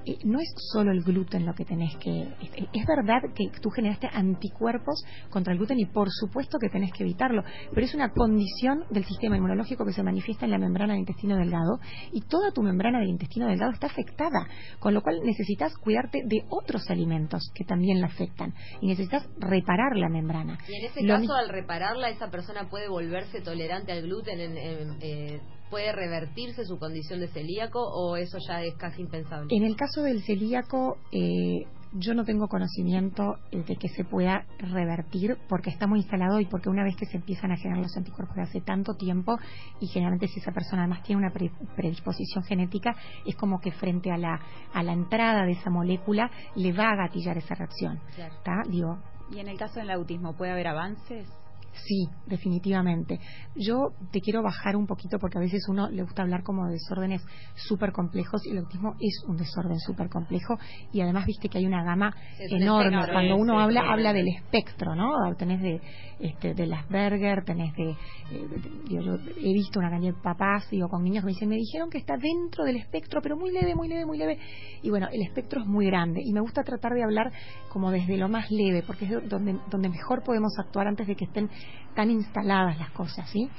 eh, 0.05 0.17
no 0.25 0.39
es 0.39 0.47
solo 0.71 0.91
el 0.91 1.03
gluten 1.03 1.45
lo 1.45 1.53
que 1.53 1.65
tenés 1.65 1.95
que... 1.97 2.21
Es, 2.21 2.51
es 2.73 2.85
verdad 2.88 3.21
que 3.35 3.50
tú 3.62 3.69
generaste 3.69 4.09
anticuerpos 4.12 5.03
contra 5.29 5.53
el 5.53 5.59
gluten 5.59 5.79
y 5.79 5.85
por 5.85 6.09
supuesto 6.12 6.57
que 6.59 6.69
tenés 6.69 6.91
que 6.93 7.03
evitarlo, 7.03 7.43
pero 7.73 7.85
es 7.85 7.93
una 7.93 8.09
condición 8.12 8.85
del 8.89 9.05
sistema 9.05 9.38
inmunológico 9.38 9.85
que 9.85 9.93
se 9.93 10.03
manifiesta 10.03 10.45
en 10.45 10.51
la 10.51 10.57
membrana 10.57 10.93
del 10.93 11.01
intestino 11.01 11.35
delgado 11.38 11.79
y 12.12 12.21
toda 12.21 12.51
tu 12.51 12.62
membrana 12.62 13.00
del 13.00 13.09
intestino 13.09 13.47
delgado 13.47 13.71
está 13.71 13.88
afectada, 13.88 14.47
con 14.79 14.93
lo 14.93 15.01
cual 15.01 15.19
necesitas 15.23 15.73
cuidarte 15.77 16.21
de 16.25 16.43
otros 16.50 16.89
alimentos 16.89 17.51
que 17.53 17.63
también 17.65 18.00
la 18.01 18.07
afectan 18.07 18.53
y 18.81 18.88
necesitas 18.88 19.27
reparar 19.39 19.95
la 19.97 20.09
membrana. 20.09 20.57
Y 20.67 20.75
en 20.85 20.91
ese 20.91 21.03
Lo 21.03 21.15
caso, 21.15 21.33
al 21.35 21.50
repararla, 21.50 22.09
esa 22.09 22.29
persona 22.29 22.69
puede 22.69 22.88
volverse 22.89 23.41
tolerante 23.41 23.91
al 23.91 24.03
gluten, 24.03 24.39
en- 24.39 24.57
en- 24.57 24.97
eh, 25.01 25.32
puede 25.74 25.92
revertirse 25.92 26.65
su 26.65 26.77
condición 26.77 27.20
de 27.20 27.30
celíaco 27.30 27.80
o 27.82 28.15
eso 28.15 28.38
ya 28.48 28.62
es 28.62 28.75
casi 28.75 29.01
impensable. 29.01 29.48
En 29.50 29.63
el 29.63 29.75
caso 29.75 30.03
del 30.03 30.22
celíaco, 30.22 30.98
eh, 31.12 31.65
yo 31.94 32.13
no 32.13 32.24
tengo 32.25 32.48
conocimiento 32.48 33.38
de 33.51 33.75
que 33.75 33.88
se 33.89 34.03
pueda 34.03 34.46
revertir 34.60 35.36
porque 35.50 35.72
está 35.72 35.88
muy 35.88 36.01
instalado 36.01 36.39
y 36.39 36.46
porque 36.46 36.70
una 36.70 36.84
vez 36.84 36.96
que 36.96 37.08
se 37.08 37.18
empiezan 37.18 37.51
a 37.51 37.57
generar 37.57 37.81
los 37.81 37.98
anticuerpos 37.98 38.36
de 38.36 38.42
hace 38.44 38.62
tanto 38.62 38.94
tiempo 38.94 39.36
y 39.79 39.88
generalmente 39.88 40.27
si 40.27 40.40
esa 40.40 40.51
persona 40.51 40.83
además 40.83 41.01
tiene 41.01 41.24
una 41.25 41.33
pre- 41.33 41.51
predisposición 41.75 42.44
genética, 42.44 42.96
es 43.25 43.36
como 43.36 43.59
que 43.59 43.72
frente 43.72 44.12
a 44.12 44.18
la, 44.18 44.40
a 44.74 44.83
la 44.83 44.94
entrada 44.94 45.44
de 45.44 45.53
esa 45.53 45.72
molécula 45.72 46.29
le 46.55 46.72
va 46.72 46.92
a 46.92 46.96
gatillar 46.96 47.36
esa 47.40 47.55
reacción. 47.55 48.00
Claro. 48.16 48.36
¿Está? 48.36 48.53
Digo, 48.70 49.00
Y 49.31 49.40
en 49.40 49.48
el 49.48 49.57
caso 49.57 49.79
del 49.79 49.90
autismo, 49.90 50.36
¿puede 50.36 50.51
haber 50.51 50.68
avances? 50.68 51.27
Sí, 51.74 52.07
definitivamente. 52.27 53.20
Yo 53.55 53.94
te 54.12 54.22
quiero 54.22 54.44
bajar 54.44 54.75
un 54.75 54.86
poquito 54.86 55.18
porque 55.20 55.38
a 55.40 55.42
veces 55.42 55.66
uno 55.68 55.90
le 55.90 56.03
gusta 56.03 56.22
hablar 56.22 56.44
como 56.44 56.66
de 56.68 56.74
desórdenes 56.74 57.22
súper 57.55 57.92
complejos 57.92 58.46
y 58.46 58.51
el 58.51 58.59
autismo 58.59 58.96
es 59.00 59.24
un 59.27 59.38
desorden 59.38 59.79
súper 59.79 60.07
complejo 60.09 60.55
y 60.92 61.01
además 61.01 61.25
viste 61.25 61.50
que 61.50 61.57
hay 61.57 61.66
una 61.66 61.83
gama 61.83 62.16
Es 62.40 62.51
enorme. 62.51 62.90
espectro, 62.96 63.14
Cuando 63.14 63.36
uno 63.38 63.59
habla, 63.59 63.81
habla 63.92 64.14
del 64.14 64.27
espectro, 64.27 64.96
¿no? 64.96 65.09
Tenés 65.36 65.62
de, 65.62 65.81
este, 66.20 66.53
de 66.53 66.68
las 66.68 66.88
Berger, 66.90 67.44
tenés 67.44 67.74
de, 67.75 67.90
eh, 67.90 68.48
digo, 68.88 69.01
yo 69.01 69.16
he 69.16 69.53
visto 69.53 69.79
una 69.79 69.90
cantidad 69.90 70.14
de 70.14 70.22
papás, 70.22 70.70
digo, 70.70 70.88
con 70.90 71.03
niños 71.03 71.22
que 71.24 71.25
me 71.27 71.31
dicen, 71.33 71.50
me 71.50 71.55
dijeron 71.55 71.90
que 71.90 71.98
está 71.98 72.18
dentro 72.18 72.64
del 72.66 72.75
espectro, 72.77 73.20
pero 73.22 73.36
muy 73.36 73.51
leve, 73.51 73.74
muy 73.75 73.88
leve, 73.88 74.05
muy 74.05 74.18
leve. 74.18 74.38
Y 74.83 74.90
bueno, 74.90 75.07
el 75.12 75.22
espectro 75.24 75.62
es 75.62 75.68
muy 75.68 75.88
grande 75.88 76.22
y 76.24 76.31
me 76.33 76.40
gusta 76.42 76.64
tratar 76.64 76.94
de 76.94 77.03
hablar 77.03 77.31
como 77.70 77.90
desde 77.92 78.16
lo 78.18 78.29
más 78.29 78.50
leve, 78.51 78.83
porque 78.86 79.05
es 79.05 79.12
do- 79.12 79.22
donde, 79.22 79.57
donde 79.70 79.90
mejor 79.90 80.24
podemos 80.24 80.53
actuar 80.59 80.88
antes 80.88 81.07
de 81.07 81.16
que 81.16 81.25
estén 81.25 81.50
tan 81.95 82.11
instaladas 82.11 82.77
las 82.77 82.91
cosas, 82.91 83.29
¿sí? 83.29 83.49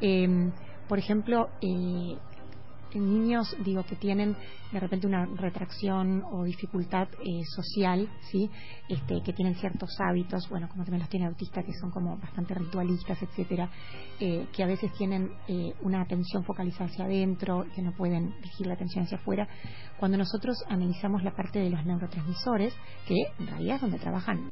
Eh, 0.00 0.50
por 0.88 0.98
ejemplo, 0.98 1.48
eh, 1.60 2.16
niños, 3.00 3.56
digo, 3.64 3.84
que 3.84 3.96
tienen 3.96 4.36
de 4.70 4.80
repente 4.80 5.06
una 5.06 5.26
retracción 5.26 6.22
o 6.30 6.44
dificultad 6.44 7.08
eh, 7.24 7.42
social, 7.44 8.08
¿sí? 8.30 8.50
Este, 8.88 9.22
que 9.22 9.32
tienen 9.32 9.54
ciertos 9.56 9.90
hábitos, 10.00 10.48
bueno, 10.48 10.68
como 10.68 10.84
también 10.84 11.00
los 11.00 11.10
tiene 11.10 11.26
autistas, 11.26 11.64
que 11.64 11.72
son 11.74 11.90
como 11.90 12.16
bastante 12.18 12.54
ritualistas, 12.54 13.22
etcétera, 13.22 13.70
eh, 14.20 14.46
que 14.52 14.62
a 14.62 14.66
veces 14.66 14.92
tienen 14.94 15.32
eh, 15.48 15.74
una 15.82 16.02
atención 16.02 16.44
focalizada 16.44 16.86
hacia 16.86 17.04
adentro, 17.04 17.66
que 17.74 17.82
no 17.82 17.92
pueden 17.92 18.34
dirigir 18.36 18.66
la 18.66 18.74
atención 18.74 19.04
hacia 19.04 19.18
afuera. 19.18 19.48
Cuando 19.98 20.16
nosotros 20.16 20.56
analizamos 20.68 21.22
la 21.22 21.34
parte 21.34 21.58
de 21.58 21.70
los 21.70 21.84
neurotransmisores, 21.84 22.74
que 23.06 23.16
en 23.38 23.46
realidad 23.46 23.76
es 23.76 23.82
donde 23.82 23.98
trabajan 23.98 24.50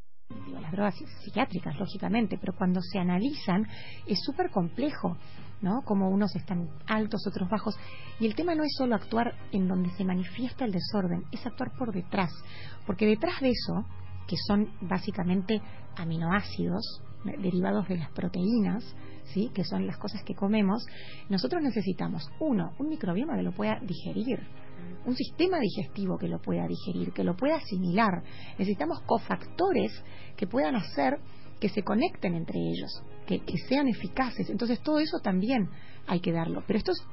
las 0.61 0.71
drogas 0.71 0.95
psi- 0.95 1.05
psiquiátricas, 1.23 1.77
lógicamente, 1.79 2.37
pero 2.39 2.53
cuando 2.53 2.81
se 2.81 2.99
analizan 2.99 3.67
es 4.07 4.19
súper 4.23 4.49
complejo, 4.51 5.17
¿no? 5.61 5.81
Como 5.83 6.09
unos 6.09 6.35
están 6.35 6.69
altos, 6.87 7.21
otros 7.27 7.49
bajos. 7.49 7.75
Y 8.19 8.25
el 8.25 8.35
tema 8.35 8.55
no 8.55 8.63
es 8.63 8.73
solo 8.77 8.95
actuar 8.95 9.33
en 9.51 9.67
donde 9.67 9.89
se 9.91 10.03
manifiesta 10.03 10.65
el 10.65 10.71
desorden, 10.71 11.23
es 11.31 11.45
actuar 11.45 11.71
por 11.77 11.93
detrás. 11.93 12.31
Porque 12.85 13.05
detrás 13.05 13.39
de 13.41 13.49
eso, 13.49 13.85
que 14.27 14.35
son 14.47 14.69
básicamente 14.81 15.61
aminoácidos 15.97 17.01
eh, 17.25 17.35
derivados 17.41 17.87
de 17.87 17.97
las 17.97 18.11
proteínas, 18.11 18.83
¿sí? 19.33 19.51
que 19.53 19.63
son 19.63 19.87
las 19.87 19.97
cosas 19.97 20.23
que 20.23 20.35
comemos, 20.35 20.85
nosotros 21.29 21.61
necesitamos, 21.61 22.29
uno, 22.39 22.73
un 22.79 22.89
microbioma 22.89 23.35
que 23.35 23.43
lo 23.43 23.51
pueda 23.51 23.79
digerir, 23.81 24.39
un 25.05 25.15
sistema 25.15 25.59
digestivo 25.59 26.17
que 26.17 26.27
lo 26.27 26.39
pueda 26.39 26.67
digerir, 26.67 27.11
que 27.11 27.23
lo 27.23 27.35
pueda 27.35 27.55
asimilar. 27.55 28.23
Necesitamos 28.57 29.01
cofactores 29.01 29.91
que 30.35 30.47
puedan 30.47 30.75
hacer 30.75 31.19
que 31.59 31.69
se 31.69 31.83
conecten 31.83 32.33
entre 32.35 32.59
ellos, 32.59 33.03
que, 33.27 33.39
que 33.39 33.57
sean 33.69 33.87
eficaces. 33.87 34.49
Entonces 34.49 34.81
todo 34.81 34.99
eso 34.99 35.19
también 35.19 35.69
hay 36.07 36.19
que 36.19 36.31
darlo. 36.31 36.63
Pero 36.65 36.79
esto 36.79 36.91
es 36.91 37.03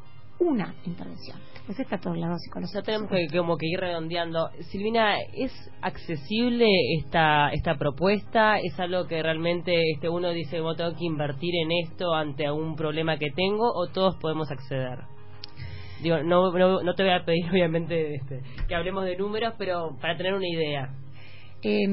una 0.40 0.74
intervención. 0.84 1.38
Después 1.54 1.80
está 1.80 1.98
todo 1.98 2.14
el 2.14 2.20
lado 2.20 2.36
psicológico. 2.38 2.82
tenemos 2.82 3.10
que 3.10 3.26
como 3.36 3.56
que 3.56 3.66
ir 3.66 3.78
redondeando. 3.80 4.48
Silvina, 4.70 5.16
¿es 5.34 5.52
accesible 5.82 6.66
esta 6.98 7.50
esta 7.50 7.74
propuesta? 7.76 8.58
¿Es 8.58 8.78
algo 8.80 9.06
que 9.06 9.22
realmente 9.22 9.74
este 9.94 10.08
uno 10.08 10.30
dice, 10.30 10.60
vos 10.60 10.76
tengo 10.76 10.94
que 10.96 11.04
invertir 11.04 11.54
en 11.62 11.72
esto 11.86 12.14
ante 12.14 12.46
algún 12.46 12.74
problema 12.76 13.18
que 13.18 13.30
tengo 13.30 13.70
o 13.72 13.88
todos 13.88 14.16
podemos 14.16 14.50
acceder? 14.50 14.98
Digo, 16.02 16.22
no, 16.22 16.52
no, 16.56 16.82
no 16.82 16.94
te 16.94 17.02
voy 17.02 17.12
a 17.12 17.24
pedir 17.24 17.44
obviamente 17.50 18.14
este, 18.14 18.40
que 18.68 18.74
hablemos 18.74 19.04
de 19.04 19.16
números, 19.16 19.54
pero 19.58 19.96
para 20.00 20.16
tener 20.16 20.34
una 20.34 20.48
idea. 20.48 20.94
Eh, 21.62 21.86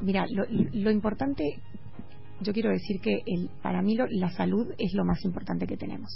mira, 0.00 0.26
lo, 0.30 0.44
lo 0.72 0.90
importante 0.90 1.44
yo 2.40 2.52
quiero 2.52 2.70
decir 2.70 3.00
que 3.00 3.22
el, 3.26 3.50
para 3.62 3.82
mí 3.82 3.94
lo- 3.94 4.06
la 4.08 4.30
salud 4.30 4.72
es 4.78 4.94
lo 4.94 5.04
más 5.04 5.24
importante 5.24 5.66
que 5.66 5.76
tenemos. 5.76 6.08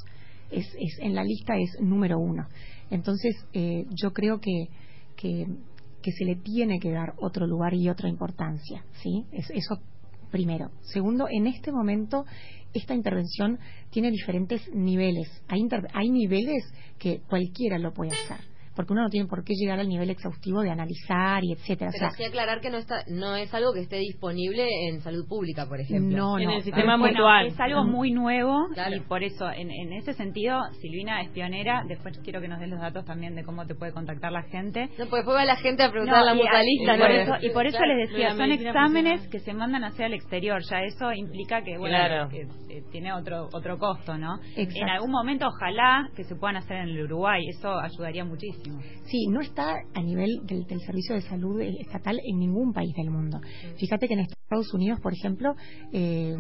Es, 0.51 0.67
es, 0.79 0.99
en 1.01 1.15
la 1.15 1.25
lista 1.25 1.55
es 1.57 1.81
número 1.81 2.19
uno. 2.19 2.47
Entonces, 2.91 3.35
eh, 3.53 3.87
yo 3.91 4.13
creo 4.13 4.41
que, 4.41 4.69
que, 5.17 5.47
se 6.13 6.25
le 6.25 6.37
tiene 6.37 6.79
que 6.79 6.91
dar 6.91 7.15
otro 7.19 7.47
lugar 7.47 7.75
y 7.75 7.89
otra 7.89 8.09
importancia. 8.09 8.85
¿sí? 9.03 9.25
Es, 9.33 9.51
eso 9.51 9.81
primero. 10.31 10.71
Segundo, 10.83 11.27
en 11.31 11.47
este 11.47 11.73
momento 11.73 12.25
esta 12.73 12.95
intervención 12.95 13.59
tiene 13.91 14.11
diferentes 14.11 14.69
niveles. 14.75 15.29
Hay, 15.49 15.67
hay 15.93 16.11
niveles 16.11 16.65
que 16.99 17.21
cualquiera 17.29 17.79
lo 17.79 17.93
puede 17.93 18.11
hacer. 18.11 18.54
Porque 18.75 18.93
uno 18.93 19.03
no 19.03 19.09
tiene 19.11 19.29
por 19.29 19.45
qué 19.45 19.55
llegar 19.55 19.79
al 19.81 19.89
nivel 19.89 20.11
exhaustivo 20.11 20.61
de 20.63 20.71
analizar 20.71 21.43
y 21.45 21.53
etcétera. 21.53 21.91
O 21.91 21.93
Pero 21.93 22.11
sea, 22.11 22.17
sí 22.17 22.25
aclarar 22.25 22.61
que 22.61 22.71
no 22.71 22.79
está, 22.79 23.05
no 23.09 23.37
es 23.37 23.53
algo 23.55 23.73
que 23.73 23.81
esté 23.81 23.97
disponible 23.99 24.67
en 24.89 25.01
salud 25.01 25.27
pública, 25.29 25.67
por 25.67 25.81
ejemplo. 25.81 26.17
No, 26.17 26.39
En 26.39 26.47
no. 26.49 26.57
el 26.57 26.63
sistema 26.63 26.97
Bueno, 26.97 27.15
mutual. 27.19 27.47
es 27.47 27.61
algo 27.61 27.85
muy 27.85 28.11
nuevo 28.13 28.67
Claro. 28.75 28.97
y 28.97 29.01
por 29.01 29.23
eso, 29.23 29.51
en, 29.51 29.71
en 29.71 29.93
ese 29.93 30.13
sentido, 30.15 30.59
Silvina 30.81 31.23
es 31.23 31.31
pionera. 31.31 31.85
Después 31.87 32.19
quiero 32.25 32.41
que 32.41 32.49
nos 32.49 32.61
des 32.61 32.69
los 32.69 32.81
datos 32.81 33.05
también 33.05 33.35
de 33.35 33.45
cómo 33.45 33.67
te 33.67 33.75
puede 33.75 33.93
contactar 33.93 34.33
la 34.33 34.43
gente. 34.43 34.87
No, 34.99 35.05
porque 35.07 35.17
después 35.17 35.37
va 35.37 35.45
la 35.45 35.57
gente 35.57 35.83
a 35.83 35.91
preguntar 35.91 36.17
a 36.17 36.25
la 36.25 36.35
y- 36.35 36.39
mutualista. 36.39 36.95
y, 36.97 36.99
por 36.99 37.11
eso, 37.11 37.33
y 37.43 37.51
por 37.51 37.67
eso 37.67 37.79
Claro. 37.79 37.95
les 37.97 38.09
decía, 38.11 38.35
son 38.35 38.53
exámenes 38.53 39.29
que 39.29 39.39
se 39.39 39.53
mandan 39.55 39.85
hacia 39.85 40.07
el 40.07 40.15
exterior. 40.15 40.61
Ya 40.69 40.81
eso 40.81 41.13
implica 41.13 41.63
que, 41.63 41.79
bueno, 41.79 41.97
Claro. 41.97 42.29
que, 42.29 42.43
eh, 42.43 42.83
tiene 42.91 43.13
otro 43.13 43.49
otro 43.53 43.79
costo, 43.79 44.17
¿no? 44.19 44.37
Exacto. 44.57 44.81
En 44.83 44.89
algún 44.89 45.11
momento, 45.11 45.47
ojalá 45.47 46.09
que 46.17 46.25
se 46.25 46.35
puedan 46.37 46.57
hacer 46.57 46.77
en 46.79 46.89
el 46.89 47.05
Uruguay. 47.05 47.41
Eso 47.49 47.79
ayudaría 47.79 48.25
muchísimo. 48.25 48.64
Sí, 49.05 49.27
no 49.29 49.41
está 49.41 49.77
a 49.95 50.03
nivel 50.03 50.41
del, 50.47 50.65
del 50.67 50.81
servicio 50.81 51.15
de 51.15 51.23
salud 51.23 51.61
eh, 51.61 51.77
estatal 51.81 52.21
en 52.25 52.39
ningún 52.39 52.73
país 52.73 52.95
del 52.95 53.11
mundo. 53.11 53.41
Fíjate 53.79 54.09
que 54.09 54.15
en 54.15 54.21
Estados 54.21 54.73
Unidos, 54.73 55.01
por 55.01 55.13
ejemplo, 55.13 55.55
eh, 55.93 56.35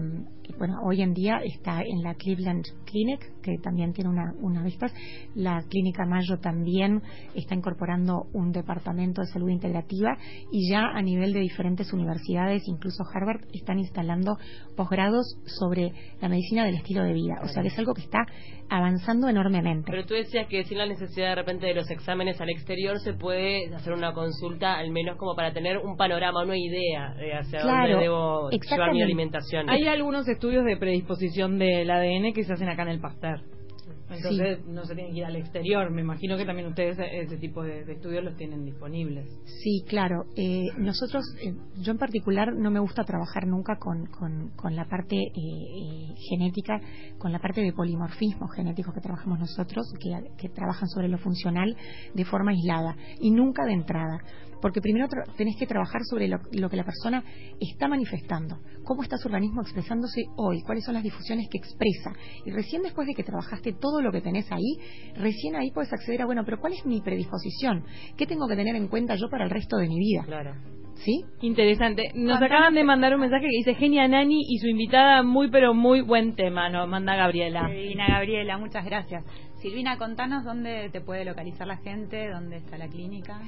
bueno, 0.58 0.74
hoy 0.84 1.02
en 1.02 1.14
día 1.14 1.38
está 1.44 1.82
en 1.82 2.02
la 2.02 2.14
Cleveland 2.14 2.64
Clinic, 2.84 3.40
que 3.42 3.58
también 3.62 3.92
tiene 3.92 4.10
una, 4.10 4.32
una 4.40 4.62
de 4.62 4.68
estas. 4.68 4.92
La 5.34 5.62
Clínica 5.68 6.04
Mayo 6.06 6.38
también 6.38 7.02
está 7.34 7.54
incorporando 7.54 8.26
un 8.32 8.52
departamento 8.52 9.20
de 9.20 9.28
salud 9.28 9.48
integrativa 9.48 10.16
y 10.52 10.70
ya 10.70 10.86
a 10.94 11.02
nivel 11.02 11.32
de 11.32 11.40
diferentes 11.40 11.92
universidades, 11.92 12.62
incluso 12.66 13.04
Harvard, 13.12 13.44
están 13.52 13.78
instalando 13.78 14.36
posgrados 14.76 15.36
sobre 15.46 15.92
la 16.20 16.28
medicina 16.28 16.64
del 16.64 16.76
estilo 16.76 17.02
de 17.04 17.12
vida. 17.12 17.40
O 17.42 17.48
sea, 17.48 17.62
que 17.62 17.68
es 17.68 17.78
algo 17.78 17.94
que 17.94 18.02
está 18.02 18.26
avanzando 18.68 19.28
enormemente. 19.28 19.90
Pero 19.90 20.04
tú 20.04 20.14
decías 20.14 20.46
que 20.48 20.64
sin 20.64 20.78
la 20.78 20.86
necesidad 20.86 21.30
de 21.30 21.34
repente 21.36 21.66
de 21.66 21.74
los 21.74 21.90
exámenes 21.90 22.40
al 22.40 22.50
exterior 22.50 22.98
se 23.00 23.12
puede 23.14 23.74
hacer 23.74 23.92
una 23.92 24.12
consulta, 24.12 24.76
al 24.78 24.90
menos 24.90 25.16
como 25.16 25.34
para 25.34 25.52
tener 25.52 25.78
un 25.78 25.96
panorama, 25.96 26.42
una 26.42 26.56
idea 26.56 27.14
de 27.14 27.34
hacia 27.34 27.60
Claro, 27.60 27.92
dónde 27.92 28.02
debo 28.04 28.50
llevar 28.50 28.92
mi 28.92 29.02
alimentación. 29.02 29.70
Hay 29.70 29.86
algunos 29.86 30.28
estudios 30.28 30.64
de 30.64 30.76
predisposición 30.76 31.58
del 31.58 31.90
ADN 31.90 32.32
que 32.32 32.44
se 32.44 32.52
hacen 32.52 32.68
acá 32.68 32.82
en 32.82 32.88
el 32.88 33.00
Pasteur. 33.00 33.40
Entonces 34.16 34.64
no 34.66 34.84
se 34.84 34.94
tienen 34.94 35.12
que 35.12 35.20
ir 35.20 35.24
al 35.24 35.36
exterior. 35.36 35.90
Me 35.90 36.02
imagino 36.02 36.36
que 36.36 36.44
también 36.44 36.68
ustedes 36.68 36.98
ese 36.98 37.36
tipo 37.38 37.62
de, 37.62 37.84
de 37.84 37.92
estudios 37.94 38.24
los 38.24 38.36
tienen 38.36 38.64
disponibles. 38.64 39.26
Sí, 39.62 39.84
claro. 39.88 40.24
Eh, 40.36 40.66
nosotros, 40.78 41.24
eh, 41.42 41.54
yo 41.82 41.92
en 41.92 41.98
particular, 41.98 42.54
no 42.54 42.70
me 42.70 42.80
gusta 42.80 43.04
trabajar 43.04 43.46
nunca 43.46 43.76
con, 43.78 44.06
con, 44.06 44.50
con 44.56 44.76
la 44.76 44.86
parte 44.86 45.16
eh, 45.16 45.30
eh, 45.34 46.14
genética, 46.28 46.80
con 47.18 47.32
la 47.32 47.38
parte 47.38 47.60
de 47.60 47.72
polimorfismo 47.72 48.48
genético 48.48 48.92
que 48.92 49.00
trabajamos 49.00 49.38
nosotros, 49.38 49.86
que, 50.00 50.10
que 50.36 50.48
trabajan 50.48 50.88
sobre 50.88 51.08
lo 51.08 51.18
funcional 51.18 51.76
de 52.14 52.24
forma 52.24 52.52
aislada 52.52 52.96
y 53.20 53.30
nunca 53.30 53.64
de 53.64 53.72
entrada. 53.72 54.18
Porque 54.64 54.80
primero 54.80 55.08
tenés 55.36 55.56
que 55.58 55.66
trabajar 55.66 56.00
sobre 56.08 56.26
lo, 56.26 56.38
lo 56.52 56.70
que 56.70 56.76
la 56.78 56.84
persona 56.84 57.22
está 57.60 57.86
manifestando, 57.86 58.60
cómo 58.82 59.02
está 59.02 59.18
su 59.18 59.28
organismo 59.28 59.60
expresándose 59.60 60.24
hoy, 60.38 60.62
cuáles 60.62 60.86
son 60.86 60.94
las 60.94 61.02
difusiones 61.02 61.50
que 61.50 61.58
expresa. 61.58 62.14
Y 62.46 62.50
recién 62.50 62.80
después 62.80 63.06
de 63.06 63.12
que 63.12 63.22
trabajaste 63.22 63.74
todo 63.74 64.00
lo 64.00 64.10
que 64.10 64.22
tenés 64.22 64.50
ahí, 64.50 64.78
recién 65.16 65.54
ahí 65.54 65.70
puedes 65.70 65.92
acceder 65.92 66.22
a, 66.22 66.24
bueno, 66.24 66.46
pero 66.46 66.60
¿cuál 66.60 66.72
es 66.72 66.86
mi 66.86 67.02
predisposición? 67.02 67.84
¿Qué 68.16 68.24
tengo 68.24 68.48
que 68.48 68.56
tener 68.56 68.74
en 68.74 68.88
cuenta 68.88 69.16
yo 69.16 69.28
para 69.28 69.44
el 69.44 69.50
resto 69.50 69.76
de 69.76 69.86
mi 69.86 69.98
vida? 69.98 70.22
Claro. 70.24 70.54
¿Sí? 70.94 71.26
Interesante. 71.42 72.12
Nos 72.14 72.40
acaban 72.40 72.72
de 72.74 72.84
mandar 72.84 73.14
un 73.14 73.20
mensaje 73.20 73.42
que 73.42 73.56
dice 73.58 73.74
Genia 73.74 74.08
Nani 74.08 74.46
y 74.48 74.58
su 74.60 74.68
invitada 74.68 75.22
muy 75.22 75.50
pero 75.50 75.74
muy 75.74 76.00
buen 76.00 76.36
tema. 76.36 76.70
Nos 76.70 76.88
manda 76.88 77.14
Gabriela. 77.16 77.68
Silvina 77.68 78.06
Gabriela, 78.08 78.56
muchas 78.56 78.84
gracias. 78.86 79.24
Silvina, 79.64 79.96
contanos 79.96 80.44
dónde 80.44 80.90
te 80.90 81.00
puede 81.00 81.24
localizar 81.24 81.66
la 81.66 81.78
gente, 81.78 82.28
dónde 82.28 82.58
está 82.58 82.76
la 82.76 82.86
clínica. 82.86 83.40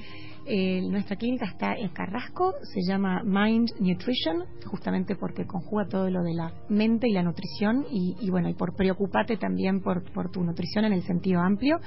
Eh, 0.47 0.81
nuestra 0.89 1.15
clínica 1.15 1.45
está 1.45 1.75
en 1.75 1.89
Carrasco, 1.89 2.55
se 2.63 2.81
llama 2.81 3.21
Mind 3.23 3.69
Nutrition, 3.79 4.45
justamente 4.65 5.15
porque 5.15 5.45
conjuga 5.45 5.87
todo 5.87 6.09
lo 6.09 6.23
de 6.23 6.33
la 6.33 6.51
mente 6.69 7.07
y 7.07 7.11
la 7.11 7.21
nutrición 7.21 7.85
y, 7.91 8.31
bueno, 8.31 8.49
y 8.49 8.55
por 8.55 8.75
preocuparte 8.75 9.37
también 9.37 9.83
por, 9.83 10.11
por 10.11 10.31
tu 10.31 10.43
nutrición 10.43 10.85
en 10.85 10.93
el 10.93 11.03
sentido 11.03 11.39
amplio. 11.39 11.79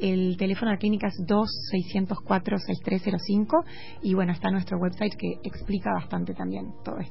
El 0.00 0.36
teléfono 0.36 0.72
de 0.72 0.74
la 0.74 0.80
clínica 0.80 1.06
es 1.06 1.24
2-604-6305 1.28 3.64
y 4.02 4.14
bueno, 4.14 4.32
está 4.32 4.50
nuestro 4.50 4.78
website 4.78 5.14
que 5.14 5.34
explica 5.44 5.92
bastante 5.92 6.34
también 6.34 6.72
todo 6.82 6.98
esto. 6.98 7.08